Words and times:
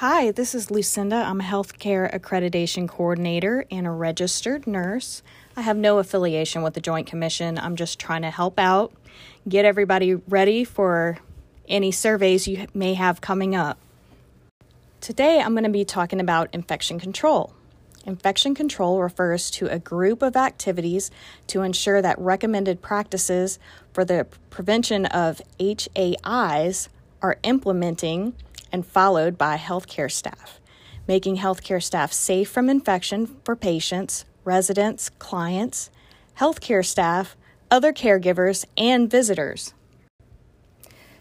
Hi, 0.00 0.30
this 0.30 0.54
is 0.54 0.70
Lucinda. 0.70 1.16
I'm 1.16 1.40
a 1.40 1.42
healthcare 1.42 2.08
accreditation 2.14 2.88
coordinator 2.88 3.66
and 3.68 3.84
a 3.84 3.90
registered 3.90 4.64
nurse. 4.64 5.24
I 5.56 5.62
have 5.62 5.76
no 5.76 5.98
affiliation 5.98 6.62
with 6.62 6.74
the 6.74 6.80
Joint 6.80 7.08
Commission. 7.08 7.58
I'm 7.58 7.74
just 7.74 7.98
trying 7.98 8.22
to 8.22 8.30
help 8.30 8.60
out, 8.60 8.92
get 9.48 9.64
everybody 9.64 10.14
ready 10.14 10.62
for 10.62 11.18
any 11.66 11.90
surveys 11.90 12.46
you 12.46 12.68
may 12.72 12.94
have 12.94 13.20
coming 13.20 13.56
up. 13.56 13.76
Today, 15.00 15.40
I'm 15.40 15.54
going 15.54 15.64
to 15.64 15.68
be 15.68 15.84
talking 15.84 16.20
about 16.20 16.48
infection 16.52 17.00
control. 17.00 17.52
Infection 18.06 18.54
control 18.54 19.02
refers 19.02 19.50
to 19.50 19.66
a 19.66 19.80
group 19.80 20.22
of 20.22 20.36
activities 20.36 21.10
to 21.48 21.62
ensure 21.62 22.00
that 22.02 22.16
recommended 22.20 22.82
practices 22.82 23.58
for 23.92 24.04
the 24.04 24.28
prevention 24.48 25.06
of 25.06 25.42
HAIs 25.58 26.88
are 27.22 27.38
implementing 27.42 28.34
and 28.72 28.86
followed 28.86 29.38
by 29.38 29.56
healthcare 29.56 30.10
staff, 30.10 30.60
making 31.06 31.38
healthcare 31.38 31.82
staff 31.82 32.12
safe 32.12 32.50
from 32.50 32.68
infection 32.68 33.36
for 33.44 33.56
patients, 33.56 34.24
residents, 34.44 35.10
clients, 35.18 35.90
healthcare 36.38 36.84
staff, 36.84 37.36
other 37.70 37.92
caregivers, 37.92 38.64
and 38.76 39.10
visitors. 39.10 39.74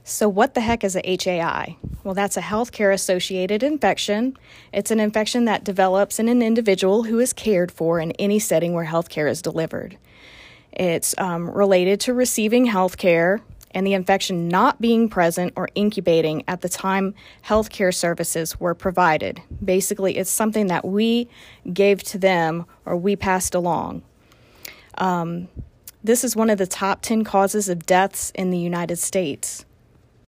So, 0.04 0.30
what 0.30 0.54
the 0.54 0.62
heck 0.62 0.86
is 0.86 0.96
a 0.96 1.18
HAI? 1.22 1.76
Well, 2.06 2.14
that's 2.14 2.38
a 2.38 2.42
healthcare 2.42 2.94
associated 2.94 3.62
infection. 3.62 4.38
It's 4.72 4.90
an 4.90 5.02
infection 5.02 5.44
that 5.46 5.66
develops 5.66 6.18
in 6.18 6.30
an 6.30 6.42
individual 6.42 7.04
who 7.04 7.20
is 7.20 7.34
cared 7.34 7.74
for 7.74 8.00
in 8.00 8.14
any 8.14 8.40
setting 8.40 8.74
where 8.74 8.86
healthcare 8.86 9.30
is 9.30 9.42
delivered. 9.42 9.98
It's 10.72 11.14
um, 11.18 11.50
related 11.50 12.00
to 12.02 12.14
receiving 12.14 12.68
healthcare 12.68 13.42
and 13.72 13.86
the 13.86 13.94
infection 13.94 14.48
not 14.48 14.80
being 14.82 15.10
present 15.10 15.54
or 15.56 15.70
incubating 15.76 16.44
at 16.48 16.62
the 16.62 16.70
time 16.70 17.14
healthcare 17.46 17.94
services 17.94 18.60
were 18.60 18.74
provided. 18.74 19.42
Basically, 19.64 20.18
it's 20.18 20.30
something 20.30 20.68
that 20.68 20.86
we 20.86 21.28
gave 21.74 22.04
to 22.04 22.18
them 22.18 22.66
or 22.86 22.96
we 22.96 23.16
passed 23.16 23.54
along. 23.54 24.04
Um, 24.98 25.48
this 26.04 26.24
is 26.24 26.36
one 26.36 26.50
of 26.50 26.58
the 26.58 26.68
top 26.68 27.02
10 27.02 27.24
causes 27.24 27.70
of 27.70 27.86
deaths 27.86 28.32
in 28.36 28.50
the 28.50 28.58
United 28.58 28.98
States. 28.98 29.66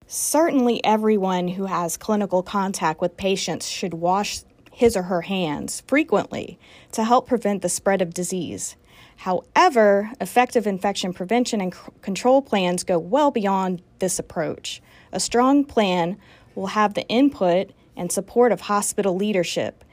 Certainly, 0.06 0.84
everyone 0.84 1.48
who 1.48 1.66
has 1.66 1.98
clinical 1.98 2.44
contact 2.44 3.02
with 3.02 3.18
patients 3.18 3.68
should 3.68 3.96
wash 3.96 4.42
his 4.72 4.98
or 4.98 5.04
her 5.04 5.22
hands 5.22 5.82
frequently 5.88 6.60
to 6.92 7.04
help 7.04 7.28
prevent 7.28 7.62
the 7.62 7.70
spread 7.70 8.02
of 8.02 8.14
disease. 8.14 8.76
However, 9.18 10.12
effective 10.20 10.68
infection 10.68 11.14
prevention 11.14 11.62
and 11.62 11.74
c- 11.74 11.80
control 12.02 12.42
plans 12.42 12.84
go 12.84 13.00
well 13.00 13.32
beyond 13.32 13.82
this 14.00 14.20
approach. 14.20 14.82
A 15.12 15.20
strong 15.20 15.64
plan 15.64 16.18
will 16.56 16.68
have 16.68 16.94
the 16.94 17.08
input 17.08 17.72
and 17.96 18.12
support 18.12 18.52
of 18.52 18.62
hospital 18.62 19.16
leadership 19.16 19.84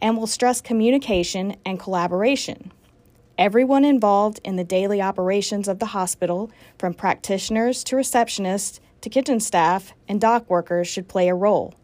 and 0.00 0.16
will 0.16 0.26
stress 0.26 0.60
communication 0.60 1.56
and 1.64 1.78
collaboration. 1.78 2.72
Everyone 3.38 3.84
involved 3.84 4.40
in 4.44 4.56
the 4.56 4.64
daily 4.64 5.00
operations 5.00 5.68
of 5.68 5.78
the 5.78 5.86
hospital, 5.86 6.50
from 6.78 6.94
practitioners 6.94 7.82
to 7.84 7.96
receptionists 7.96 8.80
to 9.00 9.08
kitchen 9.08 9.40
staff 9.40 9.94
and 10.08 10.20
dock 10.20 10.48
workers 10.50 10.88
should 10.88 11.08
play 11.08 11.28
a 11.28 11.34
role. 11.34 11.74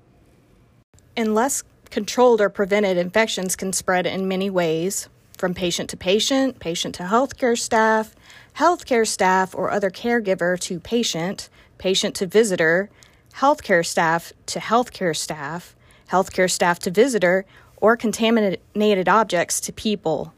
Unless 1.17 1.63
controlled 1.89 2.41
or 2.41 2.51
prevented, 2.51 2.99
infections 2.99 3.57
can 3.57 3.73
spread 3.73 4.07
in 4.07 4.29
many 4.29 4.51
ways 4.51 5.09
from 5.37 5.55
patient 5.55 5.91
to 5.91 5.97
patient, 5.97 6.59
patient 6.59 6.95
to 6.97 7.05
healthcare 7.05 7.59
staff, 7.59 8.15
healthcare 8.57 9.07
staff 9.07 9.55
or 9.55 9.71
other 9.71 9.91
caregiver 9.91 10.59
to 10.61 10.81
patient, 10.81 11.49
patient 11.79 12.15
to 12.17 12.27
visitor, 12.27 12.89
healthcare 13.35 13.85
staff 13.85 14.33
to 14.47 14.59
healthcare 14.59 15.17
staff, 15.17 15.77
healthcare 16.11 16.51
staff 16.51 16.79
to 16.79 16.91
visitor, 16.91 17.45
or 17.79 17.97
contaminated 17.97 19.09
objects 19.09 19.61
to 19.61 19.73
people. 19.73 20.33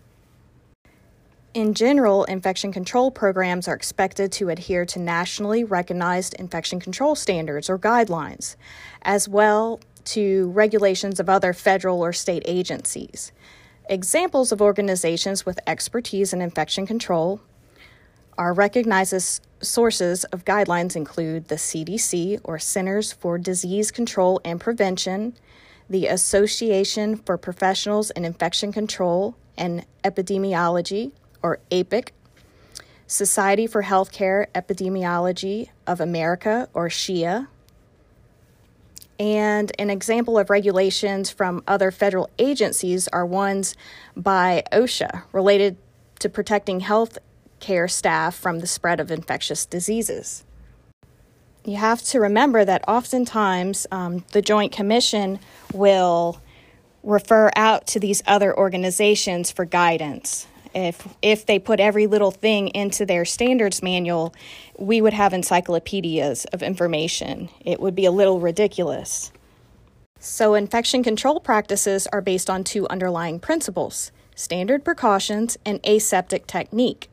In 1.55 1.75
general, 1.75 2.25
infection 2.25 2.73
control 2.73 3.11
programs 3.11 3.69
are 3.69 3.75
expected 3.75 4.31
to 4.33 4.49
adhere 4.49 4.85
to 4.87 4.99
nationally 4.99 5.65
recognized 5.65 6.35
infection 6.35 6.79
control 6.79 7.15
standards 7.15 7.71
or 7.71 7.79
guidelines, 7.79 8.57
as 9.03 9.29
well 9.29 9.81
to 10.05 10.51
regulations 10.51 11.21
of 11.21 11.29
other 11.29 11.53
federal 11.53 12.03
or 12.03 12.13
state 12.13 12.43
agencies. 12.47 13.33
Examples 13.91 14.53
of 14.53 14.61
organizations 14.61 15.47
with 15.47 15.59
expertise 15.67 16.35
in 16.35 16.43
infection 16.43 16.87
control. 16.87 17.41
Are 18.37 18.53
recognized 18.53 19.41
sources 19.63 20.25
of 20.25 20.45
guidelines 20.45 20.95
include 20.95 21.49
the 21.49 21.55
CDC 21.55 22.39
or 22.45 22.59
Centers 22.59 23.13
for 23.15 23.39
Disease 23.39 23.91
Control 23.91 24.43
and 24.45 24.61
Prevention, 24.61 25.35
the 25.89 26.07
Association 26.07 27.17
for 27.17 27.39
Professionals 27.39 28.11
in 28.11 28.27
Infection 28.27 28.73
Control 28.73 29.35
and 29.57 29.87
Epidemiology, 30.05 31.13
or 31.43 31.59
APIC, 31.73 32.13
Society 33.07 33.67
for 33.67 33.85
Healthcare 33.85 34.49
Epidemiology 34.55 35.71
of 35.87 35.99
America, 35.99 36.69
or 36.75 36.91
SHEA, 36.91 37.49
and 39.19 39.73
an 39.79 39.91
example 39.91 40.39
of 40.39 40.51
regulations 40.51 41.31
from 41.31 41.63
other 41.67 41.91
federal 41.91 42.31
agencies 42.39 43.09
are 43.09 43.27
ones 43.27 43.75
by 44.17 44.63
OSHA 44.73 45.25
related 45.33 45.77
to 46.21 46.29
protecting 46.29 46.81
health 46.81 47.19
care 47.61 47.89
staff 47.89 48.37
from 48.37 48.61
the 48.61 48.67
spread 48.67 49.01
of 49.01 49.11
infectious 49.11 49.67
diseases. 49.67 50.45
You 51.65 51.77
have 51.77 52.03
to 52.05 52.21
remember 52.21 52.65
that 52.65 52.85
oftentimes 52.89 53.87
um, 53.91 54.25
the 54.33 54.41
Joint 54.41 54.73
Commission 54.73 55.41
will 55.75 56.41
refer 57.03 57.51
out 57.57 57.87
to 57.89 58.01
these 58.01 58.23
other 58.27 58.57
organizations 58.57 59.51
for 59.51 59.65
guidance 59.65 60.47
if 60.75 61.09
if 61.23 61.47
they 61.47 61.59
put 61.59 61.81
every 61.81 62.07
little 62.07 62.31
thing 62.31 62.69
into 62.69 63.07
their 63.07 63.25
standards 63.25 63.83
manual, 63.83 64.35
we 64.79 65.01
would 65.01 65.13
have 65.13 65.33
encyclopedias 65.33 66.45
of 66.47 66.63
information. 66.63 67.49
It 67.65 67.81
would 67.81 67.95
be 67.95 68.05
a 68.05 68.11
little 68.11 68.41
ridiculous. 68.41 69.33
So, 70.21 70.55
infection 70.55 71.05
control 71.05 71.39
practices 71.39 72.09
are 72.13 72.21
based 72.21 72.51
on 72.51 72.65
two 72.65 72.89
underlying 72.89 73.39
principles 73.39 74.11
standard 74.35 74.85
precautions 74.85 75.59
and 75.65 75.81
aseptic 75.85 76.47
technique. 76.47 77.11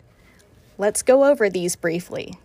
Let's 0.78 1.02
go 1.02 1.26
over 1.26 1.50
these 1.50 1.76
briefly. 1.76 2.36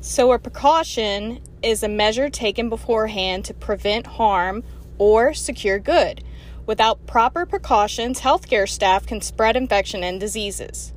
So, 0.00 0.32
a 0.32 0.38
precaution 0.38 1.40
is 1.62 1.82
a 1.82 1.88
measure 1.88 2.30
taken 2.30 2.68
beforehand 2.68 3.44
to 3.46 3.54
prevent 3.54 4.06
harm 4.06 4.62
or 4.98 5.34
secure 5.34 5.78
good. 5.78 6.22
Without 6.66 7.06
proper 7.06 7.46
precautions, 7.46 8.20
healthcare 8.20 8.68
staff 8.68 9.06
can 9.06 9.20
spread 9.20 9.56
infection 9.56 10.02
and 10.02 10.18
diseases. 10.18 10.92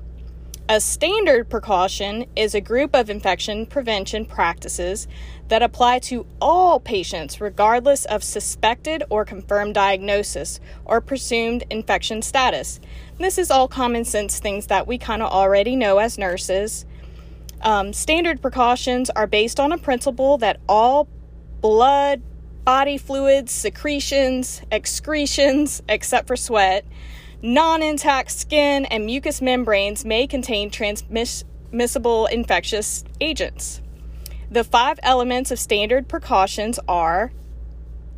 A 0.72 0.80
standard 0.80 1.50
precaution 1.50 2.28
is 2.36 2.54
a 2.54 2.62
group 2.62 2.96
of 2.96 3.10
infection 3.10 3.66
prevention 3.66 4.24
practices 4.24 5.08
that 5.48 5.64
apply 5.64 5.98
to 6.00 6.28
all 6.40 6.80
patients 6.80 7.42
regardless 7.42 8.06
of 8.06 8.24
suspected 8.24 9.04
or 9.10 9.26
confirmed 9.26 9.74
diagnosis 9.74 10.60
or 10.86 11.02
presumed 11.02 11.64
infection 11.72 12.22
status. 12.22 12.80
This 13.18 13.40
is 13.40 13.50
all 13.50 13.68
common 13.68 14.06
sense 14.06 14.38
things 14.38 14.68
that 14.68 14.86
we 14.86 15.00
kind 15.00 15.24
of 15.24 15.32
already 15.32 15.76
know 15.76 15.98
as 15.98 16.20
nurses. 16.20 16.86
Um, 17.62 17.92
standard 17.92 18.40
precautions 18.40 19.10
are 19.10 19.26
based 19.28 19.60
on 19.60 19.72
a 19.72 19.78
principle 19.80 20.38
that 20.38 20.60
all 20.70 21.08
blood, 21.62 22.22
body 22.70 23.00
fluids, 23.00 23.52
secretions, 23.52 24.62
excretions, 24.72 25.82
except 25.90 26.28
for 26.28 26.36
sweat, 26.36 26.86
non 27.42 27.82
intact 27.82 28.30
skin, 28.30 28.86
and 28.86 29.08
mucous 29.08 29.42
membranes 29.42 30.06
may 30.06 30.28
contain 30.28 30.70
transmissible 30.70 32.28
infectious 32.28 33.04
agents. 33.20 33.82
The 34.52 34.64
five 34.64 35.00
elements 35.02 35.50
of 35.50 35.58
standard 35.58 36.08
precautions 36.08 36.80
are 36.88 37.32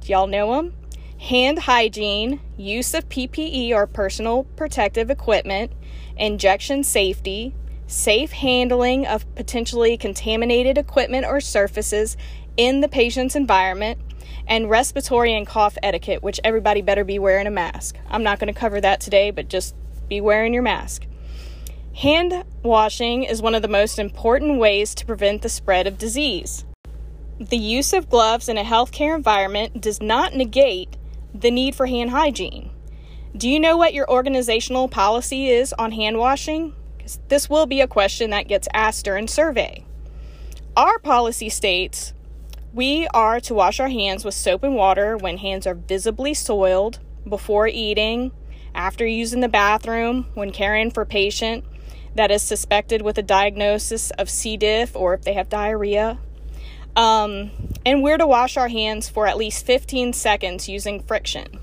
y'all 0.03 0.27
know 0.27 0.53
them? 0.53 0.73
Hand 1.17 1.59
hygiene, 1.59 2.41
use 2.57 2.93
of 2.93 3.07
PPE 3.07 3.71
or 3.71 3.87
personal 3.87 4.43
protective 4.57 5.09
equipment, 5.09 5.71
injection 6.17 6.83
safety, 6.83 7.55
safe 7.87 8.31
handling 8.31 9.05
of 9.05 9.33
potentially 9.35 9.97
contaminated 9.97 10.77
equipment 10.77 11.25
or 11.25 11.39
surfaces 11.39 12.17
in 12.57 12.81
the 12.81 12.87
patient's 12.87 13.35
environment, 13.35 13.99
and 14.47 14.69
respiratory 14.69 15.33
and 15.33 15.47
cough 15.47 15.77
etiquette, 15.81 16.23
which 16.23 16.39
everybody 16.43 16.81
better 16.81 17.03
be 17.03 17.19
wearing 17.19 17.47
a 17.47 17.51
mask. 17.51 17.97
I'm 18.09 18.23
not 18.23 18.39
going 18.39 18.53
to 18.53 18.59
cover 18.59 18.81
that 18.81 18.99
today, 18.99 19.31
but 19.31 19.47
just 19.47 19.75
be 20.07 20.19
wearing 20.19 20.53
your 20.53 20.63
mask. 20.63 21.05
Hand 21.95 22.43
washing 22.63 23.23
is 23.23 23.41
one 23.41 23.55
of 23.55 23.61
the 23.61 23.67
most 23.67 23.99
important 23.99 24.59
ways 24.59 24.95
to 24.95 25.05
prevent 25.05 25.41
the 25.41 25.49
spread 25.49 25.87
of 25.87 25.97
disease. 25.97 26.65
The 27.39 27.57
use 27.57 27.93
of 27.93 28.09
gloves 28.09 28.49
in 28.49 28.57
a 28.57 28.63
healthcare 28.63 29.15
environment 29.15 29.81
does 29.81 30.01
not 30.01 30.35
negate 30.35 30.95
the 31.33 31.51
need 31.51 31.75
for 31.75 31.85
hand 31.85 32.11
hygiene. 32.11 32.71
Do 33.35 33.49
you 33.49 33.59
know 33.59 33.77
what 33.77 33.93
your 33.93 34.09
organizational 34.09 34.87
policy 34.87 35.49
is 35.49 35.73
on 35.73 35.91
hand 35.93 36.17
washing? 36.17 36.75
This 37.29 37.49
will 37.49 37.65
be 37.65 37.81
a 37.81 37.87
question 37.87 38.29
that 38.29 38.47
gets 38.47 38.67
asked 38.73 39.05
during 39.05 39.27
survey. 39.27 39.83
Our 40.77 40.99
policy 40.99 41.49
states 41.49 42.13
We 42.73 43.07
are 43.13 43.41
to 43.41 43.53
wash 43.53 43.81
our 43.81 43.89
hands 43.89 44.23
with 44.23 44.33
soap 44.33 44.63
and 44.63 44.75
water 44.75 45.17
when 45.17 45.37
hands 45.37 45.67
are 45.67 45.73
visibly 45.73 46.33
soiled, 46.33 46.99
before 47.27 47.67
eating, 47.67 48.31
after 48.73 49.05
using 49.05 49.41
the 49.41 49.49
bathroom, 49.49 50.27
when 50.35 50.51
caring 50.51 50.89
for 50.89 51.03
patient 51.05 51.65
that 52.15 52.31
is 52.31 52.41
suspected 52.41 53.01
with 53.01 53.17
a 53.17 53.23
diagnosis 53.23 54.11
of 54.11 54.29
C. 54.29 54.55
diff 54.55 54.95
or 54.95 55.13
if 55.13 55.21
they 55.21 55.33
have 55.33 55.49
diarrhea. 55.49 56.17
Um, 56.95 57.51
and 57.85 58.01
we're 58.03 58.17
to 58.17 58.27
wash 58.27 58.57
our 58.57 58.69
hands 58.69 59.09
for 59.09 59.27
at 59.27 59.37
least 59.37 59.65
15 59.65 60.13
seconds 60.13 60.67
using 60.67 61.03
friction. 61.03 61.59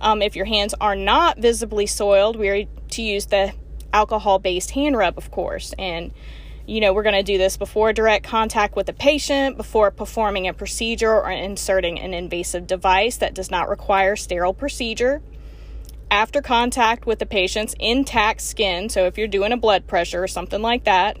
Um, 0.00 0.22
if 0.22 0.34
your 0.34 0.46
hands 0.46 0.74
are 0.80 0.96
not 0.96 1.38
visibly 1.38 1.86
soiled, 1.86 2.36
we're 2.36 2.66
to 2.90 3.02
use 3.02 3.26
the 3.26 3.54
alcohol 3.92 4.38
based 4.38 4.72
hand 4.72 4.96
rub, 4.96 5.18
of 5.18 5.30
course. 5.30 5.74
And, 5.78 6.12
you 6.66 6.80
know, 6.80 6.92
we're 6.92 7.02
going 7.02 7.14
to 7.14 7.22
do 7.22 7.38
this 7.38 7.56
before 7.56 7.92
direct 7.92 8.24
contact 8.24 8.76
with 8.76 8.86
the 8.86 8.92
patient, 8.92 9.56
before 9.56 9.90
performing 9.90 10.46
a 10.46 10.54
procedure 10.54 11.12
or 11.12 11.30
inserting 11.30 11.98
an 11.98 12.14
invasive 12.14 12.66
device 12.66 13.16
that 13.16 13.34
does 13.34 13.50
not 13.50 13.68
require 13.68 14.14
sterile 14.14 14.54
procedure. 14.54 15.22
After 16.10 16.42
contact 16.42 17.06
with 17.06 17.18
the 17.18 17.26
patient's 17.26 17.74
intact 17.80 18.42
skin, 18.42 18.88
so 18.88 19.06
if 19.06 19.18
you're 19.18 19.26
doing 19.26 19.52
a 19.52 19.56
blood 19.56 19.86
pressure 19.86 20.22
or 20.22 20.28
something 20.28 20.62
like 20.62 20.84
that, 20.84 21.16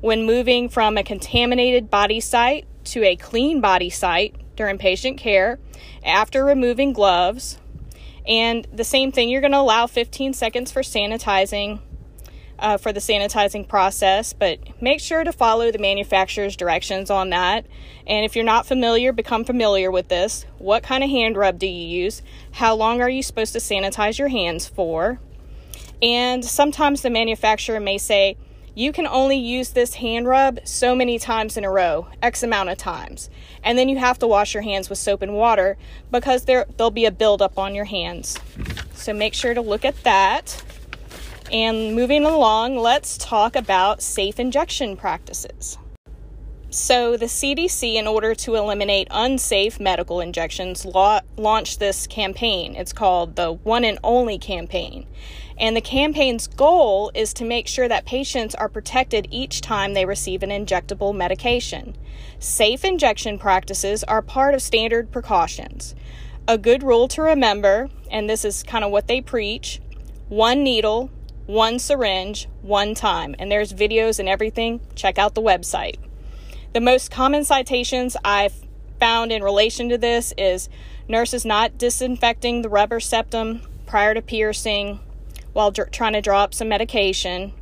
when 0.00 0.24
moving 0.24 0.68
from 0.68 0.96
a 0.96 1.02
contaminated 1.02 1.90
body 1.90 2.20
site 2.20 2.66
to 2.84 3.04
a 3.04 3.16
clean 3.16 3.60
body 3.60 3.90
site 3.90 4.36
during 4.56 4.78
patient 4.78 5.18
care, 5.18 5.58
after 6.04 6.44
removing 6.44 6.92
gloves, 6.92 7.58
and 8.26 8.66
the 8.72 8.84
same 8.84 9.10
thing, 9.10 9.28
you're 9.28 9.40
going 9.40 9.52
to 9.52 9.58
allow 9.58 9.86
15 9.86 10.34
seconds 10.34 10.70
for 10.70 10.82
sanitizing 10.82 11.80
uh, 12.58 12.76
for 12.76 12.92
the 12.92 13.00
sanitizing 13.00 13.66
process, 13.66 14.32
but 14.32 14.58
make 14.80 15.00
sure 15.00 15.24
to 15.24 15.32
follow 15.32 15.70
the 15.70 15.78
manufacturer's 15.78 16.56
directions 16.56 17.10
on 17.10 17.30
that. 17.30 17.66
And 18.06 18.24
if 18.24 18.34
you're 18.34 18.44
not 18.44 18.66
familiar, 18.66 19.12
become 19.12 19.44
familiar 19.44 19.90
with 19.90 20.08
this. 20.08 20.46
What 20.58 20.82
kind 20.82 21.04
of 21.04 21.10
hand 21.10 21.36
rub 21.36 21.58
do 21.58 21.66
you 21.66 22.02
use? 22.04 22.22
How 22.52 22.74
long 22.74 23.00
are 23.00 23.10
you 23.10 23.22
supposed 23.22 23.52
to 23.52 23.58
sanitize 23.58 24.18
your 24.18 24.28
hands 24.28 24.66
for? 24.66 25.20
And 26.00 26.44
sometimes 26.44 27.02
the 27.02 27.10
manufacturer 27.10 27.80
may 27.80 27.98
say, 27.98 28.36
you 28.74 28.92
can 28.92 29.08
only 29.08 29.36
use 29.36 29.70
this 29.70 29.94
hand 29.94 30.28
rub 30.28 30.60
so 30.62 30.94
many 30.94 31.18
times 31.18 31.56
in 31.56 31.64
a 31.64 31.70
row, 31.70 32.06
X 32.22 32.44
amount 32.44 32.68
of 32.68 32.78
times. 32.78 33.28
And 33.64 33.76
then 33.76 33.88
you 33.88 33.98
have 33.98 34.20
to 34.20 34.28
wash 34.28 34.54
your 34.54 34.62
hands 34.62 34.88
with 34.88 35.00
soap 35.00 35.20
and 35.20 35.34
water 35.34 35.76
because 36.12 36.44
there, 36.44 36.64
there'll 36.76 36.92
be 36.92 37.04
a 37.04 37.10
buildup 37.10 37.58
on 37.58 37.74
your 37.74 37.86
hands. 37.86 38.38
So 38.94 39.12
make 39.12 39.34
sure 39.34 39.52
to 39.52 39.60
look 39.60 39.84
at 39.84 40.04
that. 40.04 40.62
And 41.50 41.94
moving 41.94 42.24
along, 42.24 42.76
let's 42.76 43.16
talk 43.16 43.56
about 43.56 44.02
safe 44.02 44.38
injection 44.38 44.96
practices. 44.96 45.78
So, 46.70 47.16
the 47.16 47.24
CDC, 47.24 47.94
in 47.94 48.06
order 48.06 48.34
to 48.34 48.54
eliminate 48.54 49.08
unsafe 49.10 49.80
medical 49.80 50.20
injections, 50.20 50.84
la- 50.84 51.22
launched 51.38 51.80
this 51.80 52.06
campaign. 52.06 52.76
It's 52.76 52.92
called 52.92 53.36
the 53.36 53.52
One 53.52 53.84
and 53.84 53.98
Only 54.04 54.36
campaign. 54.36 55.06
And 55.56 55.74
the 55.74 55.80
campaign's 55.80 56.46
goal 56.46 57.10
is 57.14 57.32
to 57.34 57.46
make 57.46 57.66
sure 57.66 57.88
that 57.88 58.04
patients 58.04 58.54
are 58.54 58.68
protected 58.68 59.28
each 59.30 59.62
time 59.62 59.94
they 59.94 60.04
receive 60.04 60.42
an 60.42 60.50
injectable 60.50 61.16
medication. 61.16 61.96
Safe 62.38 62.84
injection 62.84 63.38
practices 63.38 64.04
are 64.04 64.20
part 64.20 64.52
of 64.52 64.60
standard 64.60 65.10
precautions. 65.10 65.94
A 66.46 66.58
good 66.58 66.82
rule 66.82 67.08
to 67.08 67.22
remember, 67.22 67.88
and 68.10 68.28
this 68.28 68.44
is 68.44 68.62
kind 68.62 68.84
of 68.84 68.90
what 68.90 69.08
they 69.08 69.22
preach 69.22 69.80
one 70.28 70.62
needle, 70.62 71.10
one 71.48 71.78
syringe, 71.78 72.46
one 72.60 72.94
time. 72.94 73.34
And 73.38 73.50
there's 73.50 73.72
videos 73.72 74.18
and 74.18 74.28
everything. 74.28 74.80
Check 74.94 75.18
out 75.18 75.34
the 75.34 75.40
website. 75.40 75.96
The 76.74 76.80
most 76.80 77.10
common 77.10 77.42
citations 77.42 78.18
I've 78.22 78.52
found 79.00 79.32
in 79.32 79.42
relation 79.42 79.88
to 79.88 79.96
this 79.96 80.34
is 80.36 80.68
nurses 81.08 81.46
not 81.46 81.78
disinfecting 81.78 82.60
the 82.60 82.68
rubber 82.68 83.00
septum 83.00 83.62
prior 83.86 84.12
to 84.12 84.20
piercing, 84.20 85.00
while 85.54 85.70
dr- 85.70 85.90
trying 85.90 86.12
to 86.12 86.20
draw 86.20 86.42
up 86.42 86.52
some 86.52 86.68
medication. 86.68 87.54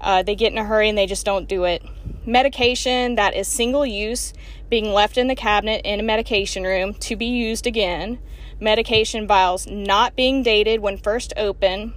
Uh, 0.00 0.24
they 0.24 0.34
get 0.34 0.50
in 0.50 0.58
a 0.58 0.64
hurry 0.64 0.88
and 0.88 0.98
they 0.98 1.06
just 1.06 1.24
don't 1.24 1.48
do 1.48 1.62
it. 1.62 1.84
Medication 2.26 3.14
that 3.14 3.36
is 3.36 3.46
single 3.46 3.86
use 3.86 4.32
being 4.68 4.92
left 4.92 5.16
in 5.16 5.28
the 5.28 5.36
cabinet 5.36 5.80
in 5.84 6.00
a 6.00 6.02
medication 6.02 6.64
room 6.64 6.94
to 6.94 7.14
be 7.14 7.26
used 7.26 7.68
again. 7.68 8.18
Medication 8.58 9.28
vials 9.28 9.68
not 9.68 10.16
being 10.16 10.42
dated 10.42 10.80
when 10.80 10.98
first 10.98 11.32
open 11.36 11.94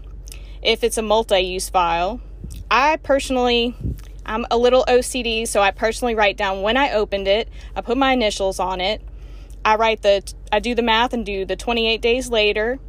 if 0.66 0.84
it's 0.84 0.98
a 0.98 1.02
multi 1.02 1.40
use 1.40 1.70
vial. 1.70 2.20
I 2.70 2.98
personally, 2.98 3.76
I'm 4.26 4.46
a 4.50 4.58
little 4.58 4.84
OCD, 4.88 5.48
so 5.48 5.62
I 5.62 5.72
personally 5.72 6.16
write 6.16 6.38
down 6.38 6.62
when 6.62 6.76
I 6.76 6.92
opened 6.92 7.28
it. 7.28 7.48
I 7.76 7.82
put 7.82 7.98
my 7.98 8.14
initials 8.14 8.60
on 8.60 8.82
it. 8.82 9.02
I 9.64 9.76
write 9.76 10.02
the, 10.02 10.22
I 10.52 10.60
do 10.60 10.76
the 10.76 10.82
math 10.82 11.14
and 11.14 11.26
do 11.26 11.46
the 11.46 11.56
28 11.56 12.02
days 12.02 12.30
later 12.30 12.80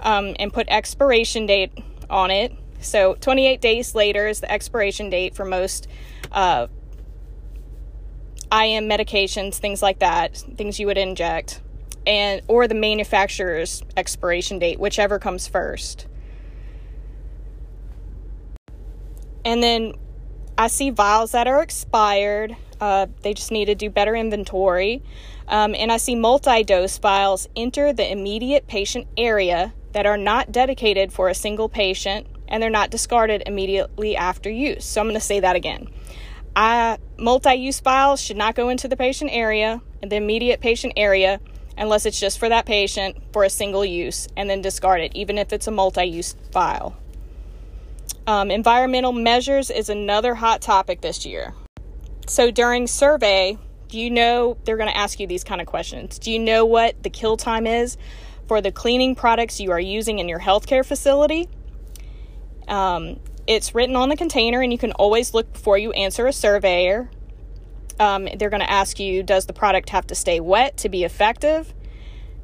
um, 0.00 0.34
and 0.38 0.52
put 0.52 0.68
expiration 0.68 1.46
date 1.46 1.72
on 2.08 2.30
it. 2.30 2.52
So 2.80 3.14
28 3.16 3.60
days 3.60 3.94
later 3.94 4.28
is 4.28 4.40
the 4.40 4.50
expiration 4.50 5.10
date 5.10 5.34
for 5.34 5.44
most 5.44 5.88
uh, 6.30 6.68
IM 8.52 8.88
medications, 8.88 9.56
things 9.56 9.82
like 9.82 9.98
that, 9.98 10.36
things 10.36 10.78
you 10.78 10.86
would 10.86 10.98
inject, 10.98 11.60
and 12.06 12.42
or 12.46 12.68
the 12.68 12.74
manufacturer's 12.74 13.82
expiration 13.96 14.58
date, 14.60 14.78
whichever 14.78 15.18
comes 15.18 15.48
first. 15.48 16.06
And 19.46 19.62
then 19.62 19.94
I 20.58 20.66
see 20.66 20.90
vials 20.90 21.32
that 21.32 21.46
are 21.46 21.62
expired. 21.62 22.56
Uh, 22.80 23.06
they 23.22 23.32
just 23.32 23.52
need 23.52 23.66
to 23.66 23.76
do 23.76 23.88
better 23.88 24.16
inventory. 24.16 25.02
Um, 25.46 25.74
and 25.76 25.92
I 25.92 25.98
see 25.98 26.16
multi 26.16 26.64
dose 26.64 26.98
vials 26.98 27.48
enter 27.54 27.92
the 27.92 28.10
immediate 28.10 28.66
patient 28.66 29.06
area 29.16 29.72
that 29.92 30.04
are 30.04 30.16
not 30.16 30.50
dedicated 30.50 31.12
for 31.12 31.28
a 31.28 31.34
single 31.34 31.68
patient 31.68 32.26
and 32.48 32.60
they're 32.60 32.70
not 32.70 32.90
discarded 32.90 33.44
immediately 33.46 34.16
after 34.16 34.50
use. 34.50 34.84
So 34.84 35.00
I'm 35.00 35.06
going 35.06 35.14
to 35.14 35.20
say 35.20 35.38
that 35.40 35.54
again. 35.54 35.88
Multi 37.18 37.54
use 37.54 37.80
vials 37.80 38.20
should 38.20 38.36
not 38.36 38.56
go 38.56 38.68
into 38.68 38.88
the 38.88 38.96
patient 38.96 39.30
area, 39.32 39.80
and 40.02 40.10
the 40.10 40.16
immediate 40.16 40.60
patient 40.60 40.92
area, 40.96 41.40
unless 41.78 42.04
it's 42.04 42.18
just 42.18 42.38
for 42.38 42.48
that 42.48 42.66
patient 42.66 43.16
for 43.32 43.44
a 43.44 43.50
single 43.50 43.84
use 43.84 44.28
and 44.36 44.50
then 44.50 44.60
discard 44.60 45.00
it, 45.00 45.14
even 45.14 45.38
if 45.38 45.52
it's 45.52 45.66
a 45.66 45.70
multi 45.70 46.04
use 46.04 46.34
vial. 46.52 46.96
Um, 48.26 48.50
environmental 48.50 49.12
measures 49.12 49.70
is 49.70 49.88
another 49.88 50.34
hot 50.34 50.60
topic 50.60 51.00
this 51.00 51.24
year. 51.24 51.54
So 52.26 52.50
during 52.50 52.86
survey, 52.86 53.56
do 53.88 53.98
you 53.98 54.10
know 54.10 54.56
they're 54.64 54.76
going 54.76 54.90
to 54.90 54.96
ask 54.96 55.20
you 55.20 55.26
these 55.26 55.44
kind 55.44 55.60
of 55.60 55.66
questions? 55.66 56.18
Do 56.18 56.32
you 56.32 56.38
know 56.40 56.64
what 56.64 57.02
the 57.02 57.10
kill 57.10 57.36
time 57.36 57.66
is 57.66 57.96
for 58.46 58.60
the 58.60 58.72
cleaning 58.72 59.14
products 59.14 59.60
you 59.60 59.70
are 59.70 59.80
using 59.80 60.18
in 60.18 60.28
your 60.28 60.40
healthcare 60.40 60.84
facility. 60.84 61.48
Um, 62.68 63.20
it's 63.46 63.74
written 63.74 63.96
on 63.96 64.08
the 64.08 64.16
container, 64.16 64.60
and 64.60 64.72
you 64.72 64.78
can 64.78 64.92
always 64.92 65.34
look 65.34 65.52
before 65.52 65.78
you 65.78 65.92
answer 65.92 66.26
a 66.26 66.32
surveyor. 66.32 67.10
Um, 67.98 68.28
they're 68.36 68.50
going 68.50 68.60
to 68.60 68.70
ask 68.70 68.98
you 68.98 69.22
Does 69.22 69.46
the 69.46 69.52
product 69.52 69.90
have 69.90 70.06
to 70.08 70.14
stay 70.14 70.40
wet 70.40 70.76
to 70.78 70.88
be 70.88 71.04
effective? 71.04 71.72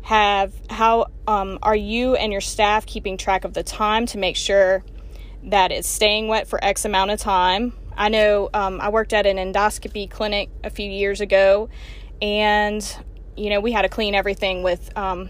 Have 0.03 0.55
how 0.71 1.07
um, 1.29 1.59
are 1.63 1.77
you 1.77 2.17
and 2.17 2.33
your 2.33 2.41
staff 2.41 2.87
keeping 2.87 3.17
track 3.17 3.45
of 3.45 3.55
the 3.55 3.63
time 3.63 4.07
to 4.07 4.19
make 4.19 4.37
sure 4.37 4.85
that 5.45 5.73
it's 5.73 5.89
staying 5.89 6.29
wet 6.29 6.47
for 6.47 6.63
X 6.65 6.85
amount 6.85 7.11
of 7.11 7.19
time? 7.19 7.73
I 7.97 8.09
know 8.09 8.49
um, 8.55 8.81
I 8.81 8.89
worked 8.89 9.13
at 9.13 9.27
an 9.27 9.37
endoscopy 9.37 10.11
clinic 10.11 10.49
a 10.65 10.71
few 10.71 10.91
years 10.91 11.21
ago, 11.21 11.69
and 12.21 12.85
you 13.37 13.51
know 13.51 13.61
we 13.61 13.73
had 13.73 13.83
to 13.83 13.89
clean 13.89 14.15
everything 14.15 14.63
with 14.63 14.97
um, 14.97 15.29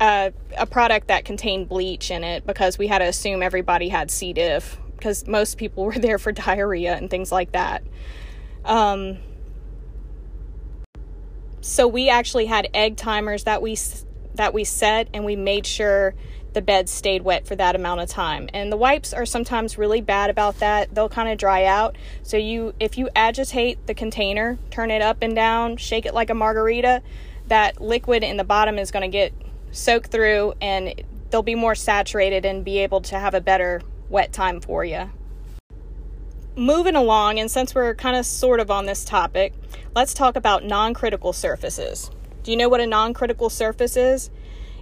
a, 0.00 0.32
a 0.58 0.66
product 0.66 1.08
that 1.08 1.24
contained 1.24 1.68
bleach 1.68 2.10
in 2.10 2.24
it 2.24 2.46
because 2.46 2.78
we 2.78 2.86
had 2.88 2.98
to 2.98 3.06
assume 3.06 3.42
everybody 3.42 3.88
had 3.88 4.10
C. 4.10 4.32
diff 4.32 4.78
because 4.96 5.26
most 5.26 5.58
people 5.58 5.84
were 5.86 5.98
there 5.98 6.18
for 6.18 6.32
diarrhea 6.32 6.94
and 6.94 7.10
things 7.10 7.32
like 7.32 7.52
that. 7.52 7.82
Um, 8.64 9.18
so 11.60 11.86
we 11.86 12.08
actually 12.08 12.46
had 12.46 12.68
egg 12.74 12.96
timers 12.96 13.44
that 13.44 13.62
we 13.62 13.76
that 14.34 14.54
we 14.54 14.64
set 14.64 15.08
and 15.12 15.24
we 15.24 15.36
made 15.36 15.66
sure 15.66 16.14
the 16.52 16.62
bed 16.62 16.88
stayed 16.88 17.22
wet 17.22 17.46
for 17.46 17.56
that 17.56 17.74
amount 17.74 18.00
of 18.00 18.08
time. 18.08 18.48
And 18.52 18.70
the 18.70 18.76
wipes 18.76 19.12
are 19.12 19.26
sometimes 19.26 19.78
really 19.78 20.00
bad 20.00 20.30
about 20.30 20.58
that. 20.58 20.94
They'll 20.94 21.08
kind 21.08 21.28
of 21.28 21.38
dry 21.38 21.64
out. 21.64 21.96
So 22.22 22.36
you 22.36 22.74
if 22.78 22.98
you 22.98 23.08
agitate 23.16 23.86
the 23.86 23.94
container, 23.94 24.58
turn 24.70 24.90
it 24.90 25.02
up 25.02 25.18
and 25.22 25.34
down, 25.34 25.76
shake 25.76 26.06
it 26.06 26.14
like 26.14 26.30
a 26.30 26.34
margarita, 26.34 27.02
that 27.48 27.80
liquid 27.80 28.22
in 28.22 28.36
the 28.36 28.44
bottom 28.44 28.78
is 28.78 28.90
going 28.90 29.02
to 29.02 29.08
get 29.08 29.32
soaked 29.70 30.10
through 30.10 30.54
and 30.60 31.02
they'll 31.30 31.42
be 31.42 31.54
more 31.54 31.74
saturated 31.74 32.44
and 32.44 32.64
be 32.64 32.78
able 32.78 33.00
to 33.00 33.18
have 33.18 33.34
a 33.34 33.40
better 33.40 33.80
wet 34.08 34.32
time 34.32 34.60
for 34.60 34.84
you. 34.84 35.10
Moving 36.54 36.96
along, 36.96 37.38
and 37.38 37.50
since 37.50 37.74
we're 37.74 37.94
kind 37.94 38.14
of 38.14 38.26
sort 38.26 38.60
of 38.60 38.70
on 38.70 38.84
this 38.84 39.06
topic, 39.06 39.54
let's 39.96 40.12
talk 40.12 40.36
about 40.36 40.64
non 40.64 40.92
critical 40.92 41.32
surfaces. 41.32 42.10
Do 42.42 42.50
you 42.50 42.58
know 42.58 42.68
what 42.68 42.80
a 42.80 42.86
non 42.86 43.14
critical 43.14 43.48
surface 43.48 43.96
is? 43.96 44.30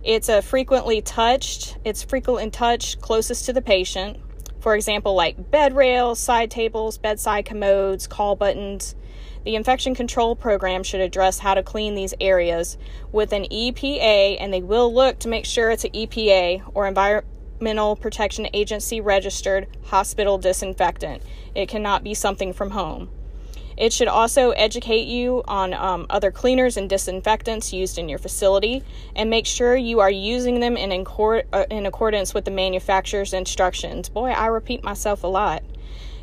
It's 0.03 0.31
a 0.31 0.41
frequently 0.41 1.03
touched, 1.03 1.77
it's 1.85 2.03
frequently 2.03 2.49
touched 2.49 3.03
closest 3.03 3.45
to 3.47 3.53
the 3.53 3.61
patient. 3.61 4.19
For 4.61 4.75
example, 4.75 5.15
like 5.15 5.51
bed 5.51 5.77
rails, 5.77 6.19
side 6.19 6.51
tables, 6.51 6.97
bedside 6.97 7.45
commodes, 7.45 8.07
call 8.07 8.35
buttons. 8.35 8.95
The 9.45 9.57
infection 9.57 9.95
control 9.95 10.37
program 10.37 10.83
should 10.83 11.01
address 11.01 11.39
how 11.39 11.53
to 11.53 11.63
clean 11.63 11.95
these 11.95 12.15
areas 12.19 12.79
with 13.13 13.33
an 13.33 13.45
EPA, 13.45 14.39
and 14.41 14.53
they 14.53 14.63
will 14.63 14.93
look 14.93 15.19
to 15.21 15.29
make 15.29 15.45
sure 15.45 15.71
it's 15.71 15.85
an 15.85 15.93
EPA 15.93 16.63
or 16.75 16.87
Environmental 16.87 17.97
Protection 17.97 18.49
Agency 18.55 19.03
registered 19.03 19.67
hospital 19.85 20.39
disinfectant. 20.39 21.23
It 21.55 21.69
cannot 21.69 22.05
be 22.05 22.15
something 22.15 22.55
from 22.55 22.71
home. 22.71 23.11
It 23.81 23.95
should 23.95 24.09
also 24.09 24.51
educate 24.51 25.07
you 25.07 25.43
on 25.49 25.73
um, 25.73 26.05
other 26.11 26.31
cleaners 26.31 26.77
and 26.77 26.87
disinfectants 26.87 27.73
used 27.73 27.97
in 27.97 28.11
your 28.11 28.19
facility 28.19 28.83
and 29.17 29.31
make 29.31 29.47
sure 29.47 29.75
you 29.75 30.01
are 30.01 30.11
using 30.11 30.61
them 30.61 30.77
in, 30.77 30.91
incor- 30.91 31.45
uh, 31.51 31.65
in 31.71 31.87
accordance 31.87 32.35
with 32.35 32.45
the 32.45 32.51
manufacturer's 32.51 33.33
instructions. 33.33 34.11
Boy, 34.11 34.33
I 34.33 34.49
repeat 34.49 34.85
myself 34.85 35.25
a 35.25 35.29
lot. 35.29 35.63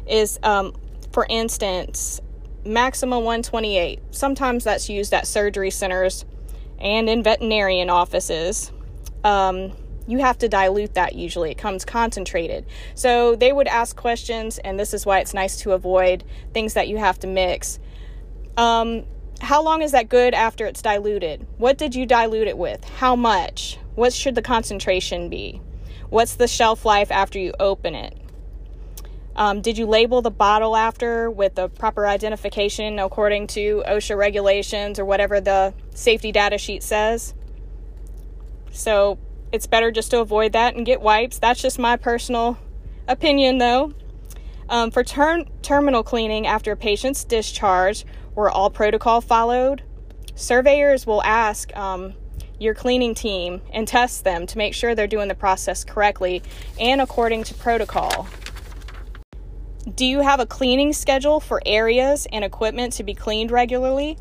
Is, 0.05 0.37
um, 0.43 0.75
for 1.11 1.25
instance, 1.31 2.21
maximum 2.63 3.23
128. 3.23 4.01
Sometimes 4.11 4.63
that's 4.63 4.87
used 4.87 5.11
at 5.11 5.25
surgery 5.25 5.71
centers 5.71 6.25
and 6.77 7.09
in 7.09 7.23
veterinarian 7.23 7.89
offices. 7.89 8.71
Um, 9.23 9.71
you 10.07 10.19
have 10.19 10.37
to 10.39 10.47
dilute 10.47 10.93
that 10.95 11.15
usually. 11.15 11.51
It 11.51 11.57
comes 11.57 11.85
concentrated. 11.85 12.65
So 12.95 13.35
they 13.35 13.51
would 13.51 13.67
ask 13.67 13.95
questions, 13.95 14.57
and 14.59 14.79
this 14.79 14.93
is 14.93 15.05
why 15.05 15.19
it's 15.19 15.33
nice 15.33 15.57
to 15.61 15.73
avoid 15.73 16.23
things 16.53 16.73
that 16.73 16.87
you 16.87 16.97
have 16.97 17.19
to 17.19 17.27
mix. 17.27 17.79
Um, 18.55 19.05
how 19.41 19.61
long 19.61 19.81
is 19.81 19.91
that 19.91 20.09
good 20.09 20.33
after 20.33 20.65
it's 20.65 20.81
diluted? 20.81 21.45
What 21.57 21.77
did 21.77 21.93
you 21.93 22.05
dilute 22.05 22.47
it 22.47 22.57
with? 22.57 22.83
How 22.83 23.15
much? 23.15 23.77
What 23.95 24.13
should 24.13 24.35
the 24.35 24.41
concentration 24.41 25.29
be? 25.29 25.61
What's 26.09 26.35
the 26.35 26.47
shelf 26.47 26.85
life 26.85 27.11
after 27.11 27.37
you 27.37 27.53
open 27.59 27.93
it? 27.93 28.17
Um, 29.35 29.61
did 29.61 29.77
you 29.77 29.85
label 29.85 30.23
the 30.23 30.31
bottle 30.31 30.75
after 30.75 31.29
with 31.29 31.53
the 31.53 31.69
proper 31.69 32.07
identification 32.07 32.97
according 32.97 33.47
to 33.47 33.83
OSHA 33.87 34.17
regulations 34.17 34.97
or 34.97 35.05
whatever 35.05 35.39
the 35.39 35.75
safety 35.93 36.31
data 36.31 36.57
sheet 36.57 36.81
says? 36.81 37.35
So 38.71 39.19
it's 39.51 39.67
better 39.67 39.91
just 39.91 40.11
to 40.11 40.19
avoid 40.19 40.53
that 40.53 40.75
and 40.75 40.85
get 40.85 41.01
wipes. 41.01 41.39
That's 41.39 41.61
just 41.61 41.79
my 41.79 41.95
personal 41.95 42.57
opinion, 43.07 43.57
though. 43.57 43.93
Um, 44.69 44.91
for 44.91 45.03
ter- 45.03 45.45
terminal 45.61 46.03
cleaning 46.03 46.45
after 46.45 46.73
a 46.73 46.77
patient's 46.77 47.23
discharge, 47.23 48.05
were 48.35 48.49
all 48.49 48.69
protocol 48.69 49.21
followed? 49.21 49.83
Surveyors 50.35 51.07
will 51.07 51.23
ask 51.23 51.75
um, 51.75 52.13
your 52.59 52.73
cleaning 52.73 53.15
team 53.15 53.61
and 53.71 53.87
test 53.87 54.23
them 54.23 54.45
to 54.47 54.57
make 54.57 54.73
sure 54.73 54.93
they're 54.93 55.07
doing 55.07 55.27
the 55.27 55.35
process 55.35 55.83
correctly 55.83 56.43
and 56.79 57.01
according 57.01 57.43
to 57.45 57.53
protocol. 57.53 58.27
Do 59.95 60.05
you 60.05 60.19
have 60.19 60.39
a 60.39 60.45
cleaning 60.45 60.91
schedule 60.91 61.39
for 61.39 61.61
areas 61.65 62.27
and 62.31 62.43
equipment 62.43 62.93
to 62.93 63.03
be 63.03 63.13
cleaned 63.13 63.51
regularly? 63.51 64.17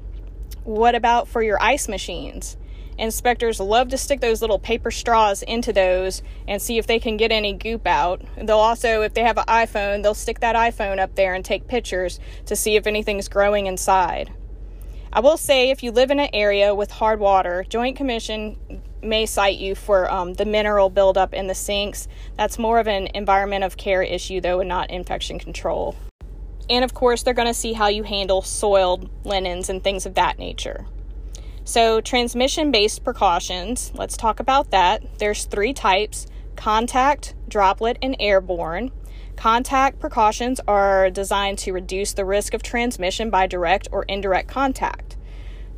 What 0.62 0.94
about 0.94 1.28
for 1.28 1.42
your 1.42 1.60
ice 1.60 1.88
machines? 1.88 2.56
Inspectors 2.98 3.60
love 3.60 3.88
to 3.88 3.98
stick 3.98 4.20
those 4.20 4.40
little 4.40 4.58
paper 4.58 4.90
straws 4.90 5.42
into 5.42 5.72
those 5.72 6.22
and 6.48 6.62
see 6.62 6.78
if 6.78 6.86
they 6.86 6.98
can 6.98 7.18
get 7.18 7.30
any 7.30 7.52
goop 7.52 7.86
out. 7.86 8.22
They'll 8.36 8.56
also, 8.56 9.02
if 9.02 9.12
they 9.12 9.22
have 9.22 9.36
an 9.36 9.44
iPhone, 9.44 10.02
they'll 10.02 10.14
stick 10.14 10.40
that 10.40 10.56
iPhone 10.56 10.98
up 10.98 11.14
there 11.14 11.34
and 11.34 11.44
take 11.44 11.68
pictures 11.68 12.18
to 12.46 12.56
see 12.56 12.76
if 12.76 12.86
anything's 12.86 13.28
growing 13.28 13.66
inside. 13.66 14.32
I 15.12 15.20
will 15.20 15.36
say, 15.36 15.70
if 15.70 15.82
you 15.82 15.92
live 15.92 16.10
in 16.10 16.20
an 16.20 16.30
area 16.32 16.74
with 16.74 16.90
hard 16.90 17.20
water, 17.20 17.64
Joint 17.68 17.96
Commission 17.96 18.56
may 19.02 19.26
cite 19.26 19.58
you 19.58 19.74
for 19.74 20.10
um, 20.10 20.34
the 20.34 20.44
mineral 20.44 20.90
buildup 20.90 21.32
in 21.32 21.46
the 21.46 21.54
sinks. 21.54 22.08
That's 22.36 22.58
more 22.58 22.78
of 22.78 22.88
an 22.88 23.08
environment 23.14 23.64
of 23.64 23.76
care 23.76 24.02
issue, 24.02 24.40
though, 24.40 24.60
and 24.60 24.68
not 24.68 24.90
infection 24.90 25.38
control. 25.38 25.96
And 26.68 26.82
of 26.84 26.94
course, 26.94 27.22
they're 27.22 27.34
going 27.34 27.46
to 27.46 27.54
see 27.54 27.74
how 27.74 27.88
you 27.88 28.02
handle 28.02 28.42
soiled 28.42 29.08
linens 29.24 29.68
and 29.68 29.82
things 29.84 30.06
of 30.06 30.14
that 30.14 30.38
nature. 30.38 30.86
So, 31.66 32.00
transmission 32.00 32.70
based 32.70 33.02
precautions, 33.02 33.90
let's 33.96 34.16
talk 34.16 34.38
about 34.38 34.70
that. 34.70 35.18
There's 35.18 35.46
three 35.46 35.72
types 35.72 36.28
contact, 36.54 37.34
droplet, 37.48 37.98
and 38.00 38.14
airborne. 38.20 38.92
Contact 39.34 39.98
precautions 39.98 40.60
are 40.68 41.10
designed 41.10 41.58
to 41.58 41.72
reduce 41.72 42.12
the 42.12 42.24
risk 42.24 42.54
of 42.54 42.62
transmission 42.62 43.30
by 43.30 43.48
direct 43.48 43.88
or 43.90 44.04
indirect 44.04 44.48
contact. 44.48 45.16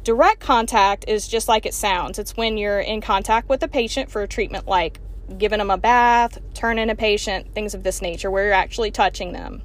Direct 0.05 0.41
contact 0.41 1.07
is 1.09 1.27
just 1.27 1.49
like 1.49 1.65
it 1.65 1.73
sounds. 1.73 2.19
It's 2.19 2.37
when 2.37 2.59
you're 2.59 2.81
in 2.81 3.01
contact 3.01 3.49
with 3.49 3.63
a 3.63 3.69
patient 3.69 4.11
for 4.11 4.21
a 4.21 4.29
treatment 4.29 4.69
like 4.69 5.01
giving 5.39 5.59
them 5.59 5.71
a 5.71 5.79
bath, 5.79 6.37
turning 6.53 6.91
a 6.91 6.97
patient, 6.97 7.55
things 7.55 7.73
of 7.73 7.83
this 7.83 8.03
nature, 8.03 8.31
where 8.31 8.45
you're 8.45 8.53
actually 8.53 8.91
touching 8.91 9.33
them. 9.33 9.63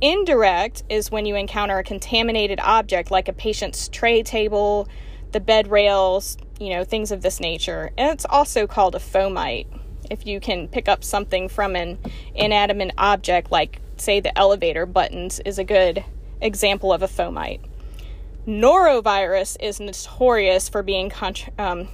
Indirect 0.00 0.82
is 0.88 1.12
when 1.12 1.26
you 1.26 1.36
encounter 1.36 1.78
a 1.78 1.84
contaminated 1.84 2.58
object 2.58 3.12
like 3.12 3.28
a 3.28 3.32
patient's 3.32 3.88
tray 3.88 4.24
table, 4.24 4.88
the 5.34 5.40
bed 5.40 5.70
rails, 5.70 6.38
you 6.58 6.70
know, 6.70 6.84
things 6.84 7.10
of 7.12 7.20
this 7.20 7.40
nature. 7.40 7.90
And 7.98 8.10
it's 8.10 8.24
also 8.24 8.66
called 8.66 8.94
a 8.94 8.98
fomite. 8.98 9.66
If 10.08 10.26
you 10.26 10.40
can 10.40 10.68
pick 10.68 10.88
up 10.88 11.04
something 11.04 11.48
from 11.48 11.76
an 11.76 11.98
inanimate 12.34 12.92
object, 12.96 13.50
like, 13.50 13.80
say, 13.96 14.20
the 14.20 14.36
elevator 14.38 14.86
buttons, 14.86 15.40
is 15.40 15.58
a 15.58 15.64
good 15.64 16.04
example 16.40 16.92
of 16.92 17.02
a 17.02 17.08
fomite. 17.08 17.60
Norovirus 18.46 19.56
is 19.60 19.80
notorious 19.80 20.68
for 20.68 20.82
being 20.82 21.10
um, 21.58 21.88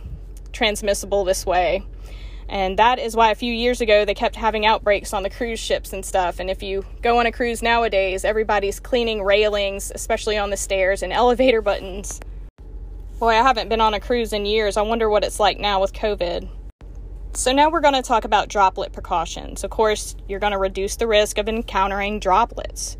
transmissible 0.52 1.25
this 1.25 1.47
way. 1.47 1.82
And 2.49 2.78
that 2.78 2.99
is 2.99 3.14
why 3.14 3.30
a 3.30 3.37
few 3.37 3.54
years 3.54 3.80
ago 3.80 4.04
they 4.04 4.14
kept 4.14 4.35
having 4.37 4.66
outbreaks 4.66 5.14
on 5.14 5.23
the 5.23 5.30
cruise 5.30 5.61
ships 5.61 5.92
and 5.92 6.04
stuff. 6.04 6.40
And 6.40 6.50
if 6.50 6.62
you 6.62 6.85
go 7.00 7.20
on 7.20 7.26
a 7.26 7.32
cruise 7.32 7.62
nowadays, 7.62 8.25
everybody's 8.25 8.80
cleaning 8.80 9.23
railings, 9.23 9.92
especially 9.94 10.37
on 10.37 10.50
the 10.50 10.56
stairs, 10.56 11.02
and 11.02 11.12
elevator 11.12 11.62
buttons. 11.62 12.20
Boy, 13.21 13.33
I 13.33 13.43
haven't 13.43 13.69
been 13.69 13.83
on 13.83 13.93
a 13.93 14.00
cruise 14.00 14.33
in 14.33 14.47
years. 14.47 14.79
I 14.79 14.83
wonder 14.83 15.11
what 15.11 15.25
it's 15.25 15.39
like 15.39 15.59
now 15.61 15.79
with 15.79 15.93
COVID. 15.93 16.49
So, 17.35 17.53
now 17.53 17.69
we're 17.69 17.83
going 17.83 17.93
to 17.93 18.00
talk 18.00 18.25
about 18.25 18.49
droplet 18.49 18.95
precautions. 18.95 19.62
Of 19.62 19.69
course, 19.69 20.17
you're 20.27 20.41
going 20.41 20.53
to 20.53 20.59
reduce 20.59 20.97
the 20.97 21.07
risk 21.07 21.37
of 21.37 21.47
encountering 21.47 22.19
droplets. 22.19 22.97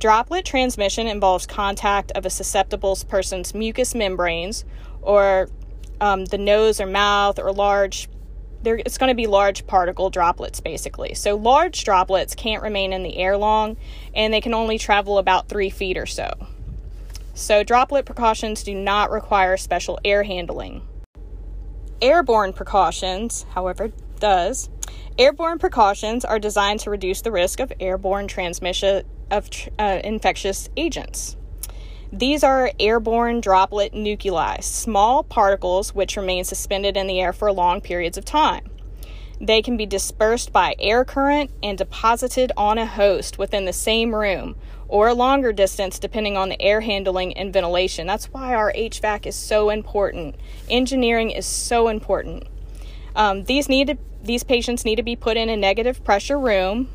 Droplet 0.00 0.44
transmission 0.44 1.06
involves 1.06 1.46
contact 1.46 2.10
of 2.16 2.26
a 2.26 2.30
susceptible 2.30 2.98
person's 3.08 3.54
mucous 3.54 3.94
membranes 3.94 4.64
or 5.02 5.48
um, 6.00 6.24
the 6.24 6.38
nose 6.38 6.80
or 6.80 6.86
mouth 6.86 7.38
or 7.38 7.52
large 7.52 8.08
there, 8.62 8.76
it's 8.76 8.98
going 8.98 9.08
to 9.08 9.14
be 9.14 9.28
large 9.28 9.66
particle 9.68 10.10
droplets 10.10 10.58
basically. 10.58 11.14
So 11.14 11.36
large 11.36 11.84
droplets 11.84 12.34
can't 12.34 12.62
remain 12.62 12.92
in 12.92 13.04
the 13.04 13.16
air 13.18 13.36
long 13.36 13.76
and 14.14 14.34
they 14.34 14.40
can 14.40 14.52
only 14.52 14.78
travel 14.78 15.18
about 15.18 15.48
three 15.48 15.70
feet 15.70 15.96
or 15.96 16.06
so. 16.06 16.28
So, 17.34 17.62
droplet 17.62 18.06
precautions 18.06 18.62
do 18.62 18.74
not 18.74 19.10
require 19.10 19.56
special 19.56 19.98
air 20.04 20.22
handling. 20.22 20.82
Airborne 22.02 22.52
precautions, 22.52 23.46
however, 23.50 23.90
does. 24.18 24.70
Airborne 25.18 25.58
precautions 25.58 26.24
are 26.24 26.38
designed 26.38 26.80
to 26.80 26.90
reduce 26.90 27.20
the 27.20 27.32
risk 27.32 27.60
of 27.60 27.72
airborne 27.80 28.26
transmission 28.26 29.04
of 29.30 29.48
uh, 29.78 30.00
infectious 30.02 30.68
agents. 30.76 31.36
These 32.12 32.42
are 32.42 32.72
airborne 32.80 33.40
droplet 33.40 33.94
nuclei, 33.94 34.58
small 34.60 35.22
particles 35.22 35.94
which 35.94 36.16
remain 36.16 36.44
suspended 36.44 36.96
in 36.96 37.06
the 37.06 37.20
air 37.20 37.32
for 37.32 37.52
long 37.52 37.80
periods 37.80 38.18
of 38.18 38.24
time. 38.24 38.64
They 39.40 39.62
can 39.62 39.76
be 39.76 39.86
dispersed 39.86 40.52
by 40.52 40.74
air 40.78 41.04
current 41.04 41.50
and 41.62 41.78
deposited 41.78 42.50
on 42.56 42.78
a 42.78 42.86
host 42.86 43.38
within 43.38 43.64
the 43.64 43.72
same 43.72 44.14
room 44.14 44.56
or 44.90 45.06
a 45.06 45.14
longer 45.14 45.52
distance 45.52 46.00
depending 46.00 46.36
on 46.36 46.48
the 46.48 46.60
air 46.60 46.80
handling 46.80 47.32
and 47.36 47.52
ventilation. 47.52 48.08
That's 48.08 48.26
why 48.26 48.54
our 48.54 48.72
HVAC 48.72 49.24
is 49.24 49.36
so 49.36 49.70
important. 49.70 50.34
Engineering 50.68 51.30
is 51.30 51.46
so 51.46 51.88
important. 51.88 52.44
Um, 53.14 53.44
these 53.44 53.68
need 53.68 53.86
to, 53.86 53.98
these 54.22 54.42
patients 54.42 54.84
need 54.84 54.96
to 54.96 55.04
be 55.04 55.14
put 55.14 55.36
in 55.36 55.48
a 55.48 55.56
negative 55.56 56.02
pressure 56.02 56.38
room. 56.38 56.88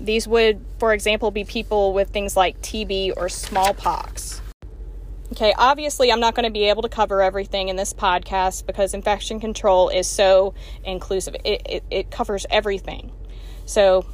These 0.00 0.26
would, 0.26 0.60
for 0.78 0.92
example, 0.92 1.30
be 1.30 1.44
people 1.44 1.92
with 1.94 2.10
things 2.10 2.36
like 2.36 2.60
TB 2.62 3.12
or 3.16 3.28
smallpox. 3.28 4.42
Okay, 5.32 5.54
obviously, 5.56 6.10
I'm 6.10 6.20
not 6.20 6.34
going 6.34 6.44
to 6.44 6.50
be 6.50 6.64
able 6.64 6.82
to 6.82 6.88
cover 6.88 7.22
everything 7.22 7.68
in 7.68 7.76
this 7.76 7.94
podcast 7.94 8.66
because 8.66 8.92
infection 8.92 9.38
control 9.38 9.88
is 9.88 10.08
so 10.08 10.54
inclusive. 10.84 11.36
It, 11.44 11.62
it, 11.64 11.84
it 11.90 12.10
covers 12.10 12.44
everything. 12.50 13.12
So, 13.66 14.04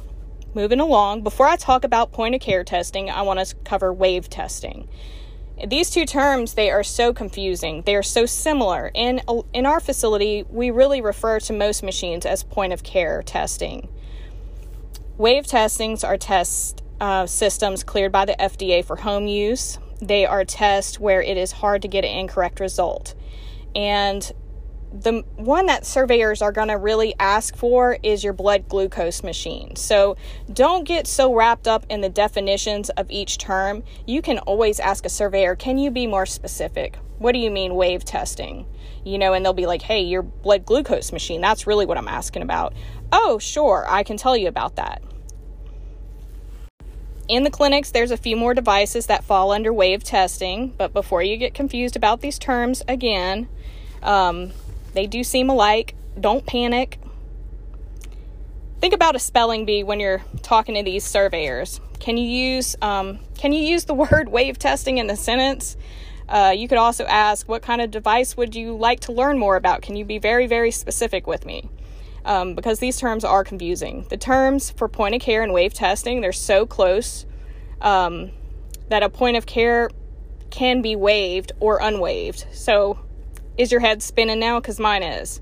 moving 0.55 0.79
along, 0.79 1.23
before 1.23 1.47
I 1.47 1.55
talk 1.55 1.83
about 1.83 2.11
point 2.11 2.35
of 2.35 2.41
care 2.41 2.63
testing, 2.63 3.09
I 3.09 3.21
want 3.21 3.45
to 3.45 3.55
cover 3.63 3.93
waived 3.93 4.31
testing. 4.31 4.87
These 5.67 5.91
two 5.91 6.05
terms, 6.05 6.55
they 6.55 6.71
are 6.71 6.83
so 6.83 7.13
confusing. 7.13 7.83
They 7.83 7.95
are 7.95 8.03
so 8.03 8.25
similar. 8.25 8.91
In, 8.93 9.21
in 9.53 9.65
our 9.65 9.79
facility, 9.79 10.43
we 10.49 10.71
really 10.71 10.99
refer 10.99 11.39
to 11.41 11.53
most 11.53 11.83
machines 11.83 12.25
as 12.25 12.43
point 12.43 12.73
of 12.73 12.83
care 12.83 13.21
testing. 13.21 13.87
Waived 15.17 15.49
testings 15.49 16.03
are 16.03 16.17
test 16.17 16.81
uh, 16.99 17.27
systems 17.27 17.83
cleared 17.83 18.11
by 18.11 18.25
the 18.25 18.35
FDA 18.39 18.83
for 18.83 18.95
home 18.95 19.27
use. 19.27 19.77
They 20.01 20.25
are 20.25 20.43
tests 20.43 20.99
where 20.99 21.21
it 21.21 21.37
is 21.37 21.51
hard 21.51 21.83
to 21.83 21.87
get 21.87 22.03
an 22.03 22.11
incorrect 22.17 22.59
result. 22.59 23.13
And 23.75 24.31
the 24.93 25.23
one 25.37 25.65
that 25.65 25.87
surveyors 25.87 26.41
are 26.43 26.51
going 26.51 26.67
to 26.67 26.77
really 26.77 27.15
ask 27.19 27.55
for 27.55 27.97
is 28.03 28.23
your 28.23 28.33
blood 28.33 28.69
glucose 28.69 29.23
machine. 29.23 29.75
So 29.75 30.15
don't 30.51 30.83
get 30.83 31.07
so 31.07 31.33
wrapped 31.33 31.67
up 31.67 31.85
in 31.89 32.01
the 32.01 32.09
definitions 32.09 32.91
of 32.91 33.09
each 33.09 33.39
term. 33.39 33.83
You 34.05 34.21
can 34.21 34.37
always 34.39 34.79
ask 34.79 35.03
a 35.05 35.09
surveyor, 35.09 35.55
can 35.55 35.79
you 35.79 35.89
be 35.89 36.05
more 36.05 36.27
specific? 36.27 36.99
What 37.17 37.31
do 37.31 37.39
you 37.39 37.49
mean 37.49 37.73
waived 37.73 38.05
testing? 38.05 38.67
You 39.03 39.17
know, 39.17 39.33
and 39.33 39.43
they'll 39.43 39.53
be 39.53 39.65
like, 39.65 39.81
hey, 39.81 40.01
your 40.01 40.21
blood 40.21 40.63
glucose 40.65 41.11
machine, 41.11 41.41
that's 41.41 41.65
really 41.65 41.87
what 41.87 41.97
I'm 41.97 42.07
asking 42.07 42.43
about. 42.43 42.73
Oh, 43.11 43.39
sure, 43.39 43.85
I 43.89 44.03
can 44.03 44.17
tell 44.17 44.37
you 44.37 44.47
about 44.47 44.75
that. 44.75 45.01
In 47.27 47.43
the 47.43 47.49
clinics, 47.49 47.89
there's 47.89 48.11
a 48.11 48.17
few 48.17 48.35
more 48.35 48.53
devices 48.53 49.07
that 49.07 49.23
fall 49.23 49.51
under 49.51 49.73
waived 49.73 50.05
testing, 50.05 50.73
but 50.77 50.93
before 50.93 51.23
you 51.23 51.37
get 51.37 51.53
confused 51.53 51.95
about 51.95 52.21
these 52.21 52.37
terms 52.37 52.83
again, 52.87 53.47
um, 54.03 54.51
they 54.93 55.07
do 55.07 55.23
seem 55.23 55.49
alike. 55.49 55.95
Don't 56.19 56.45
panic. 56.45 56.99
Think 58.79 58.93
about 58.93 59.15
a 59.15 59.19
spelling 59.19 59.65
bee 59.65 59.83
when 59.83 59.99
you're 59.99 60.23
talking 60.41 60.75
to 60.75 60.83
these 60.83 61.03
surveyors. 61.03 61.79
Can 61.99 62.17
you 62.17 62.27
use 62.27 62.75
um, 62.81 63.19
can 63.35 63.53
you 63.53 63.61
use 63.61 63.85
the 63.85 63.93
word 64.11 64.29
waived 64.29 64.61
testing 64.61 64.97
in 64.97 65.07
the 65.07 65.15
sentence? 65.15 65.77
Uh, 66.27 66.53
you 66.55 66.67
could 66.67 66.77
also 66.77 67.05
ask, 67.05 67.47
what 67.49 67.61
kind 67.61 67.81
of 67.81 67.91
device 67.91 68.37
would 68.37 68.55
you 68.55 68.75
like 68.75 69.01
to 69.01 69.11
learn 69.11 69.37
more 69.37 69.55
about? 69.55 69.81
Can 69.81 69.95
you 69.95 70.05
be 70.05 70.17
very, 70.17 70.47
very 70.47 70.71
specific 70.71 71.27
with 71.27 71.45
me? 71.45 71.69
Um, 72.25 72.55
because 72.55 72.79
these 72.79 72.97
terms 72.97 73.25
are 73.25 73.43
confusing. 73.43 74.05
The 74.09 74.17
terms 74.17 74.71
for 74.71 74.87
point 74.87 75.15
of 75.15 75.21
care 75.21 75.43
and 75.43 75.53
waived 75.53 75.75
testing, 75.75 76.21
they're 76.21 76.31
so 76.31 76.65
close 76.65 77.25
um, 77.81 78.31
that 78.89 79.03
a 79.03 79.09
point 79.09 79.35
of 79.35 79.45
care 79.45 79.89
can 80.49 80.81
be 80.81 80.95
waived 80.95 81.51
or 81.59 81.79
unwaived. 81.79 82.45
So 82.53 82.99
is 83.57 83.71
your 83.71 83.81
head 83.81 84.01
spinning 84.01 84.39
now? 84.39 84.59
Because 84.59 84.79
mine 84.79 85.03
is. 85.03 85.41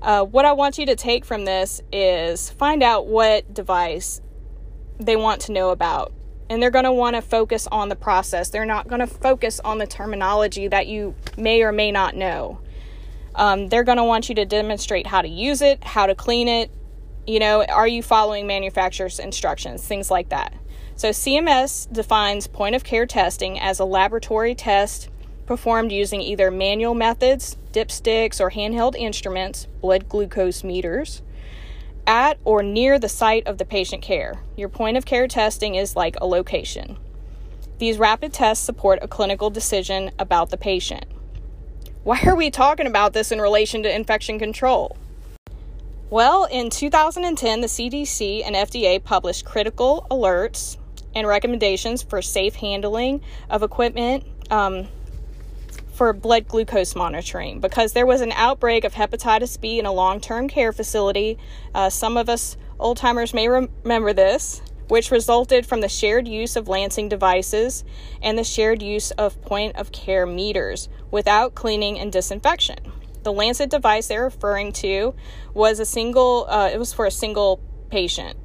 Uh, 0.00 0.24
what 0.24 0.44
I 0.44 0.52
want 0.52 0.78
you 0.78 0.86
to 0.86 0.96
take 0.96 1.24
from 1.24 1.44
this 1.44 1.80
is 1.92 2.50
find 2.50 2.82
out 2.82 3.06
what 3.06 3.54
device 3.54 4.20
they 4.98 5.16
want 5.16 5.42
to 5.42 5.52
know 5.52 5.70
about. 5.70 6.12
And 6.50 6.62
they're 6.62 6.70
going 6.70 6.84
to 6.84 6.92
want 6.92 7.16
to 7.16 7.22
focus 7.22 7.66
on 7.70 7.88
the 7.88 7.96
process. 7.96 8.50
They're 8.50 8.66
not 8.66 8.88
going 8.88 9.00
to 9.00 9.06
focus 9.06 9.60
on 9.60 9.78
the 9.78 9.86
terminology 9.86 10.68
that 10.68 10.86
you 10.86 11.14
may 11.36 11.62
or 11.62 11.72
may 11.72 11.92
not 11.92 12.16
know. 12.16 12.60
Um, 13.34 13.68
they're 13.68 13.84
going 13.84 13.98
to 13.98 14.04
want 14.04 14.28
you 14.28 14.34
to 14.34 14.44
demonstrate 14.44 15.06
how 15.06 15.22
to 15.22 15.28
use 15.28 15.62
it, 15.62 15.82
how 15.82 16.06
to 16.06 16.14
clean 16.14 16.48
it. 16.48 16.70
You 17.26 17.38
know, 17.38 17.64
are 17.64 17.88
you 17.88 18.02
following 18.02 18.46
manufacturer's 18.46 19.18
instructions? 19.18 19.86
Things 19.86 20.10
like 20.10 20.28
that. 20.30 20.52
So, 20.96 21.10
CMS 21.10 21.90
defines 21.90 22.46
point 22.46 22.74
of 22.74 22.84
care 22.84 23.06
testing 23.06 23.58
as 23.58 23.78
a 23.78 23.84
laboratory 23.84 24.54
test 24.54 25.08
performed 25.46 25.92
using 25.92 26.20
either 26.20 26.50
manual 26.50 26.94
methods, 26.94 27.56
dipsticks, 27.72 28.40
or 28.40 28.50
handheld 28.50 28.94
instruments, 28.96 29.66
blood 29.80 30.08
glucose 30.08 30.64
meters, 30.64 31.22
at 32.06 32.38
or 32.44 32.62
near 32.62 32.98
the 32.98 33.08
site 33.08 33.46
of 33.46 33.58
the 33.58 33.64
patient 33.64 34.02
care. 34.02 34.40
Your 34.56 34.68
point 34.68 34.96
of 34.96 35.04
care 35.04 35.28
testing 35.28 35.74
is 35.74 35.96
like 35.96 36.16
a 36.20 36.26
location. 36.26 36.98
These 37.78 37.98
rapid 37.98 38.32
tests 38.32 38.64
support 38.64 38.98
a 39.02 39.08
clinical 39.08 39.50
decision 39.50 40.10
about 40.18 40.50
the 40.50 40.56
patient. 40.56 41.04
Why 42.04 42.20
are 42.26 42.36
we 42.36 42.50
talking 42.50 42.86
about 42.86 43.12
this 43.12 43.30
in 43.30 43.40
relation 43.40 43.82
to 43.84 43.94
infection 43.94 44.38
control? 44.38 44.96
Well, 46.10 46.44
in 46.44 46.68
2010, 46.68 47.60
the 47.60 47.66
CDC 47.66 48.42
and 48.44 48.54
FDA 48.54 49.02
published 49.02 49.44
critical 49.44 50.06
alerts 50.10 50.76
and 51.14 51.26
recommendations 51.26 52.02
for 52.02 52.20
safe 52.20 52.56
handling 52.56 53.22
of 53.48 53.62
equipment 53.62 54.24
um, 54.50 54.88
for 55.92 56.12
blood 56.12 56.48
glucose 56.48 56.96
monitoring 56.96 57.60
because 57.60 57.92
there 57.92 58.06
was 58.06 58.20
an 58.20 58.32
outbreak 58.32 58.84
of 58.84 58.94
hepatitis 58.94 59.60
B 59.60 59.78
in 59.78 59.86
a 59.86 59.92
long 59.92 60.20
term 60.20 60.48
care 60.48 60.72
facility. 60.72 61.38
Uh, 61.74 61.90
some 61.90 62.16
of 62.16 62.28
us 62.28 62.56
old 62.78 62.96
timers 62.96 63.34
may 63.34 63.48
rem- 63.48 63.68
remember 63.82 64.12
this, 64.12 64.62
which 64.88 65.10
resulted 65.10 65.66
from 65.66 65.80
the 65.80 65.88
shared 65.88 66.26
use 66.26 66.56
of 66.56 66.68
lancing 66.68 67.08
devices 67.08 67.84
and 68.20 68.38
the 68.38 68.44
shared 68.44 68.82
use 68.82 69.10
of 69.12 69.40
point 69.42 69.76
of 69.76 69.92
care 69.92 70.26
meters 70.26 70.88
without 71.10 71.54
cleaning 71.54 71.98
and 71.98 72.10
disinfection. 72.10 72.78
The 73.22 73.32
Lancet 73.32 73.70
device 73.70 74.08
they're 74.08 74.24
referring 74.24 74.72
to 74.74 75.14
was 75.54 75.78
a 75.78 75.86
single, 75.86 76.46
uh, 76.48 76.70
it 76.72 76.78
was 76.78 76.92
for 76.92 77.06
a 77.06 77.10
single 77.10 77.60
patient. 77.88 78.36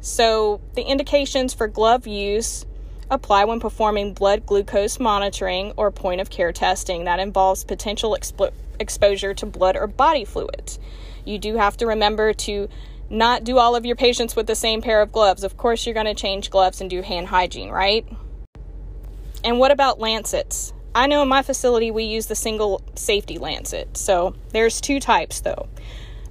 So 0.00 0.60
the 0.74 0.82
indications 0.82 1.54
for 1.54 1.66
glove 1.66 2.06
use 2.06 2.66
apply 3.14 3.44
when 3.44 3.60
performing 3.60 4.12
blood 4.12 4.44
glucose 4.44 5.00
monitoring 5.00 5.72
or 5.76 5.90
point 5.90 6.20
of 6.20 6.30
care 6.30 6.52
testing 6.52 7.04
that 7.04 7.20
involves 7.20 7.64
potential 7.64 8.16
expo- 8.18 8.52
exposure 8.78 9.32
to 9.34 9.46
blood 9.46 9.76
or 9.76 9.86
body 9.86 10.24
fluids. 10.24 10.78
You 11.24 11.38
do 11.38 11.56
have 11.56 11.76
to 11.78 11.86
remember 11.86 12.34
to 12.34 12.68
not 13.08 13.44
do 13.44 13.58
all 13.58 13.76
of 13.76 13.86
your 13.86 13.96
patients 13.96 14.36
with 14.36 14.46
the 14.46 14.54
same 14.54 14.82
pair 14.82 15.00
of 15.00 15.12
gloves. 15.12 15.44
Of 15.44 15.56
course, 15.56 15.86
you're 15.86 15.94
going 15.94 16.06
to 16.06 16.14
change 16.14 16.50
gloves 16.50 16.80
and 16.80 16.90
do 16.90 17.02
hand 17.02 17.28
hygiene, 17.28 17.70
right? 17.70 18.06
And 19.42 19.58
what 19.58 19.70
about 19.70 20.00
lancets? 20.00 20.72
I 20.94 21.06
know 21.06 21.22
in 21.22 21.28
my 21.28 21.42
facility 21.42 21.90
we 21.90 22.04
use 22.04 22.26
the 22.26 22.34
single 22.34 22.82
safety 22.94 23.38
lancet. 23.38 23.96
So 23.96 24.34
there's 24.50 24.80
two 24.80 25.00
types 25.00 25.40
though. 25.40 25.68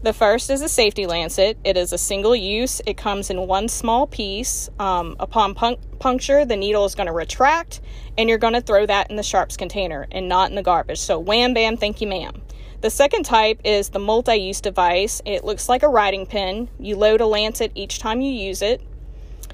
The 0.04 0.12
first 0.12 0.50
is 0.50 0.62
a 0.62 0.68
safety 0.68 1.08
lancet. 1.08 1.58
It 1.64 1.78
is 1.78 1.94
a 1.94 1.98
single 1.98 2.36
use. 2.36 2.82
It 2.86 2.98
comes 2.98 3.30
in 3.30 3.48
one 3.48 3.70
small 3.70 4.06
piece. 4.06 4.70
Um, 4.78 5.16
upon 5.18 5.56
puncture, 5.56 6.44
the 6.44 6.58
needle 6.58 6.84
is 6.84 6.94
going 6.94 7.08
to 7.08 7.14
retract, 7.14 7.80
and 8.18 8.28
you're 8.28 8.38
going 8.38 8.54
to 8.54 8.60
throw 8.60 8.86
that 8.86 9.10
in 9.10 9.16
the 9.16 9.24
sharps 9.24 9.56
container 9.56 10.06
and 10.12 10.28
not 10.28 10.50
in 10.50 10.58
the 10.58 10.62
garbage. 10.62 11.00
So, 11.00 11.18
wham 11.18 11.54
bam, 11.54 11.78
thank 11.78 12.02
you, 12.02 12.08
ma'am. 12.08 12.42
The 12.82 12.90
second 12.90 13.24
type 13.24 13.62
is 13.64 13.92
the 13.92 14.00
multi 14.00 14.36
use 14.36 14.60
device. 14.60 15.22
It 15.24 15.46
looks 15.46 15.70
like 15.70 15.84
a 15.84 15.88
writing 15.88 16.26
pen. 16.26 16.68
You 16.78 16.98
load 16.98 17.22
a 17.22 17.26
lancet 17.26 17.72
each 17.74 18.00
time 18.00 18.20
you 18.20 18.34
use 18.34 18.62
it. 18.62 18.82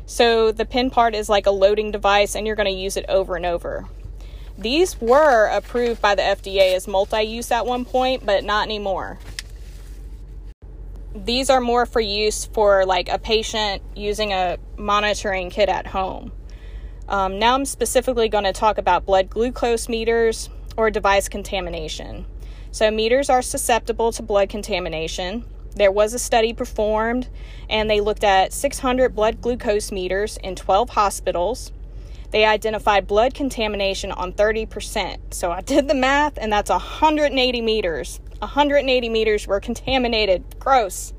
So, 0.08 0.52
the 0.52 0.66
pen 0.66 0.90
part 0.90 1.14
is 1.14 1.30
like 1.30 1.46
a 1.46 1.52
loading 1.52 1.92
device, 1.92 2.36
and 2.36 2.48
you're 2.48 2.56
going 2.56 2.66
to 2.66 2.72
use 2.72 2.98
it 2.98 3.06
over 3.08 3.36
and 3.36 3.46
over. 3.46 3.86
These 4.58 5.00
were 5.00 5.46
approved 5.46 6.02
by 6.02 6.16
the 6.16 6.24
FDA 6.24 6.74
as 6.74 6.88
multi 6.88 7.22
use 7.22 7.52
at 7.52 7.68
one 7.68 7.86
point, 7.86 8.26
but 8.26 8.44
not 8.44 8.66
anymore 8.66 9.20
these 11.16 11.50
are 11.50 11.60
more 11.60 11.86
for 11.86 12.00
use 12.00 12.46
for 12.46 12.86
like 12.86 13.10
a 13.10 13.18
patient 13.18 13.82
using 13.96 14.34
a 14.34 14.58
monitoring 14.78 15.50
kit 15.50 15.70
at 15.70 15.88
home. 15.88 16.32
Um, 17.08 17.40
now 17.40 17.56
I'm 17.56 17.66
specifically 17.66 18.30
going 18.30 18.44
to 18.44 18.54
talk 18.54 18.78
about 18.78 19.06
blood 19.06 19.30
glucose 19.30 19.90
meters 19.90 20.50
or 20.78 20.92
device 20.92 21.28
contamination. 21.28 22.26
So, 22.72 22.92
meters 22.92 23.32
are 23.32 23.42
susceptible 23.42 24.12
to 24.12 24.22
blood 24.22 24.50
contamination. 24.50 25.44
There 25.76 25.92
was 25.92 26.14
a 26.14 26.20
study 26.20 26.54
performed, 26.54 27.28
and 27.68 27.90
they 27.90 28.00
looked 28.00 28.24
at 28.24 28.54
600 28.54 29.16
blood 29.16 29.42
glucose 29.42 29.92
meters 29.92 30.38
in 30.44 30.56
12 30.56 30.92
hospitals. 30.92 31.72
They 32.30 32.46
identified 32.46 33.08
blood 33.08 33.34
contamination 33.34 34.12
on 34.12 34.34
30%. 34.34 35.34
So, 35.34 35.52
I 35.52 35.62
did 35.62 35.88
the 35.88 35.96
math, 35.96 36.38
and 36.38 36.54
that's 36.54 36.70
180 36.70 37.62
meters 37.62 38.20
180 38.40 39.10
meters 39.10 39.48
were 39.48 39.60
contaminated. 39.60 40.44
Gross. 40.60 41.14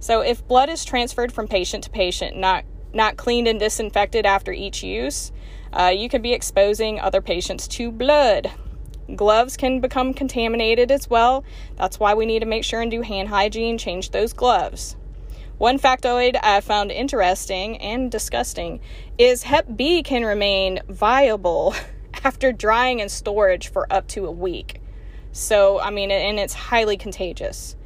So 0.00 0.20
if 0.20 0.46
blood 0.46 0.68
is 0.68 0.84
transferred 0.84 1.32
from 1.32 1.48
patient 1.48 1.84
to 1.84 1.90
patient, 1.90 2.36
not 2.36 2.64
not 2.92 3.16
cleaned 3.16 3.48
and 3.48 3.60
disinfected 3.60 4.24
after 4.24 4.52
each 4.52 4.82
use, 4.82 5.30
uh, 5.72 5.92
you 5.94 6.08
could 6.08 6.22
be 6.22 6.32
exposing 6.32 6.98
other 6.98 7.20
patients 7.20 7.68
to 7.68 7.92
blood. 7.92 8.50
Gloves 9.14 9.56
can 9.56 9.80
become 9.80 10.14
contaminated 10.14 10.90
as 10.90 11.08
well. 11.08 11.44
That's 11.76 11.98
why 11.98 12.14
we 12.14 12.26
need 12.26 12.40
to 12.40 12.46
make 12.46 12.64
sure 12.64 12.80
and 12.80 12.90
do 12.90 13.02
hand 13.02 13.28
hygiene, 13.28 13.78
change 13.78 14.10
those 14.10 14.32
gloves. 14.32 14.96
One 15.58 15.78
factoid 15.78 16.38
I 16.42 16.60
found 16.60 16.92
interesting 16.92 17.78
and 17.78 18.12
disgusting 18.12 18.80
is 19.18 19.42
Hep 19.42 19.76
B 19.76 20.02
can 20.02 20.24
remain 20.24 20.80
viable 20.88 21.74
after 22.24 22.52
drying 22.52 23.00
and 23.00 23.10
storage 23.10 23.68
for 23.68 23.92
up 23.92 24.06
to 24.08 24.26
a 24.26 24.30
week. 24.30 24.80
So, 25.32 25.80
I 25.80 25.90
mean, 25.90 26.10
and 26.10 26.38
it's 26.38 26.54
highly 26.54 26.96
contagious. 26.96 27.76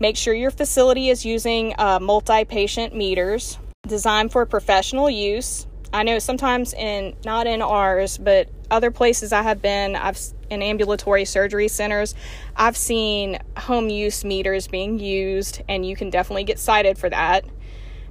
Make 0.00 0.16
sure 0.16 0.32
your 0.34 0.50
facility 0.50 1.08
is 1.08 1.24
using 1.24 1.74
uh, 1.78 1.98
multi 2.00 2.44
patient 2.44 2.94
meters 2.94 3.58
designed 3.86 4.30
for 4.30 4.46
professional 4.46 5.10
use. 5.10 5.66
I 5.92 6.02
know 6.02 6.18
sometimes 6.18 6.74
in 6.74 7.16
not 7.24 7.46
in 7.46 7.62
ours, 7.62 8.18
but 8.18 8.48
other 8.70 8.90
places 8.90 9.32
I 9.32 9.42
have 9.42 9.62
been, 9.62 9.96
I've 9.96 10.20
in 10.50 10.62
ambulatory 10.62 11.24
surgery 11.24 11.68
centers, 11.68 12.14
I've 12.56 12.76
seen 12.76 13.38
home 13.56 13.88
use 13.88 14.24
meters 14.24 14.68
being 14.68 14.98
used, 14.98 15.62
and 15.68 15.84
you 15.84 15.96
can 15.96 16.10
definitely 16.10 16.44
get 16.44 16.58
cited 16.58 16.98
for 16.98 17.10
that. 17.10 17.44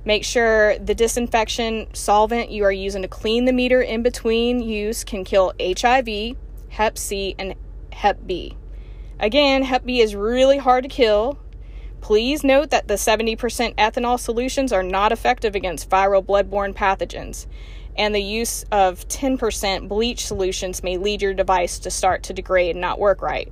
Make 0.06 0.24
sure 0.24 0.78
the 0.80 0.96
disinfection 0.96 1.88
solvent 1.94 2.50
you 2.50 2.64
are 2.64 2.72
using 2.72 3.02
to 3.02 3.08
clean 3.08 3.46
the 3.46 3.54
meter 3.54 3.82
in 3.82 4.04
between 4.04 4.62
use 4.62 5.04
can 5.04 5.24
kill 5.24 5.54
HIV, 5.60 6.38
Hep 6.70 6.98
C, 6.98 7.36
and 7.38 7.56
Hep 7.98 8.28
B. 8.28 8.56
Again, 9.20 9.64
Hep 9.64 9.84
B 9.84 10.02
is 10.02 10.16
really 10.16 10.60
hard 10.60 10.84
to 10.84 10.88
kill. 10.88 11.40
Please 12.00 12.44
note 12.44 12.70
that 12.70 12.88
the 12.88 12.94
70% 12.94 13.36
ethanol 13.76 14.20
solutions 14.20 14.72
are 14.72 14.84
not 14.84 15.12
effective 15.12 15.56
against 15.56 15.90
viral 15.90 16.24
bloodborne 16.24 16.76
pathogens, 16.76 17.48
and 17.98 18.14
the 18.14 18.22
use 18.22 18.64
of 18.72 19.08
10% 19.08 19.88
bleach 19.88 20.28
solutions 20.28 20.84
may 20.84 20.98
lead 20.98 21.24
your 21.24 21.34
device 21.34 21.80
to 21.80 21.90
start 21.90 22.22
to 22.22 22.34
degrade 22.34 22.76
and 22.76 22.82
not 22.82 23.00
work 23.00 23.24
right. 23.24 23.52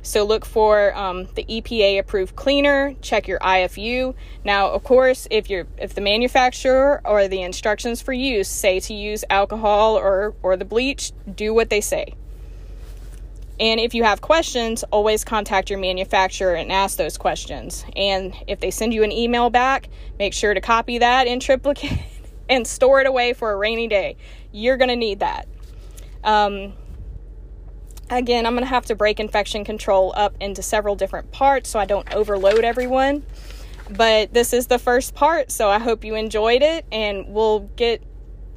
So 0.00 0.24
look 0.24 0.46
for 0.46 0.96
um, 0.96 1.28
the 1.34 1.44
EPA 1.44 1.98
approved 1.98 2.34
cleaner. 2.34 2.94
Check 3.02 3.28
your 3.28 3.40
IFU. 3.40 4.14
Now, 4.42 4.70
of 4.70 4.84
course, 4.84 5.28
if 5.30 5.50
you're 5.50 5.66
if 5.76 5.94
the 5.94 6.00
manufacturer 6.00 7.02
or 7.04 7.28
the 7.28 7.42
instructions 7.42 8.00
for 8.00 8.14
use 8.14 8.48
say 8.48 8.80
to 8.80 8.94
use 8.94 9.22
alcohol 9.28 9.98
or 9.98 10.34
or 10.42 10.56
the 10.56 10.64
bleach, 10.64 11.12
do 11.34 11.52
what 11.52 11.68
they 11.68 11.82
say. 11.82 12.14
And 13.58 13.80
if 13.80 13.94
you 13.94 14.04
have 14.04 14.20
questions, 14.20 14.84
always 14.90 15.24
contact 15.24 15.70
your 15.70 15.78
manufacturer 15.78 16.54
and 16.54 16.70
ask 16.70 16.98
those 16.98 17.16
questions. 17.16 17.84
And 17.96 18.34
if 18.46 18.60
they 18.60 18.70
send 18.70 18.92
you 18.92 19.02
an 19.02 19.12
email 19.12 19.48
back, 19.50 19.88
make 20.18 20.34
sure 20.34 20.52
to 20.52 20.60
copy 20.60 20.98
that 20.98 21.26
in 21.26 21.40
triplicate 21.40 21.98
and 22.48 22.66
store 22.66 23.00
it 23.00 23.06
away 23.06 23.32
for 23.32 23.52
a 23.52 23.56
rainy 23.56 23.88
day. 23.88 24.16
You're 24.52 24.76
going 24.76 24.90
to 24.90 24.96
need 24.96 25.20
that. 25.20 25.48
Um, 26.22 26.74
Again, 28.08 28.46
I'm 28.46 28.52
going 28.52 28.62
to 28.62 28.68
have 28.68 28.86
to 28.86 28.94
break 28.94 29.18
infection 29.18 29.64
control 29.64 30.12
up 30.14 30.36
into 30.40 30.62
several 30.62 30.94
different 30.94 31.32
parts 31.32 31.68
so 31.68 31.80
I 31.80 31.86
don't 31.86 32.12
overload 32.14 32.62
everyone. 32.62 33.24
But 33.90 34.32
this 34.32 34.52
is 34.52 34.68
the 34.68 34.78
first 34.78 35.14
part, 35.14 35.50
so 35.50 35.68
I 35.68 35.78
hope 35.78 36.04
you 36.04 36.14
enjoyed 36.14 36.62
it 36.62 36.84
and 36.92 37.26
we'll 37.28 37.60
get 37.76 38.02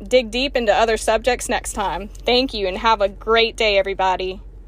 dig 0.08 0.32
deep 0.32 0.56
into 0.56 0.74
other 0.74 0.98
subjects 0.98 1.50
next 1.50 1.74
time. 1.74 2.08
Thank 2.08 2.54
you 2.54 2.68
and 2.68 2.78
have 2.78 3.02
a 3.02 3.10
great 3.10 3.56
day 3.56 3.78
everybody. 3.78 4.42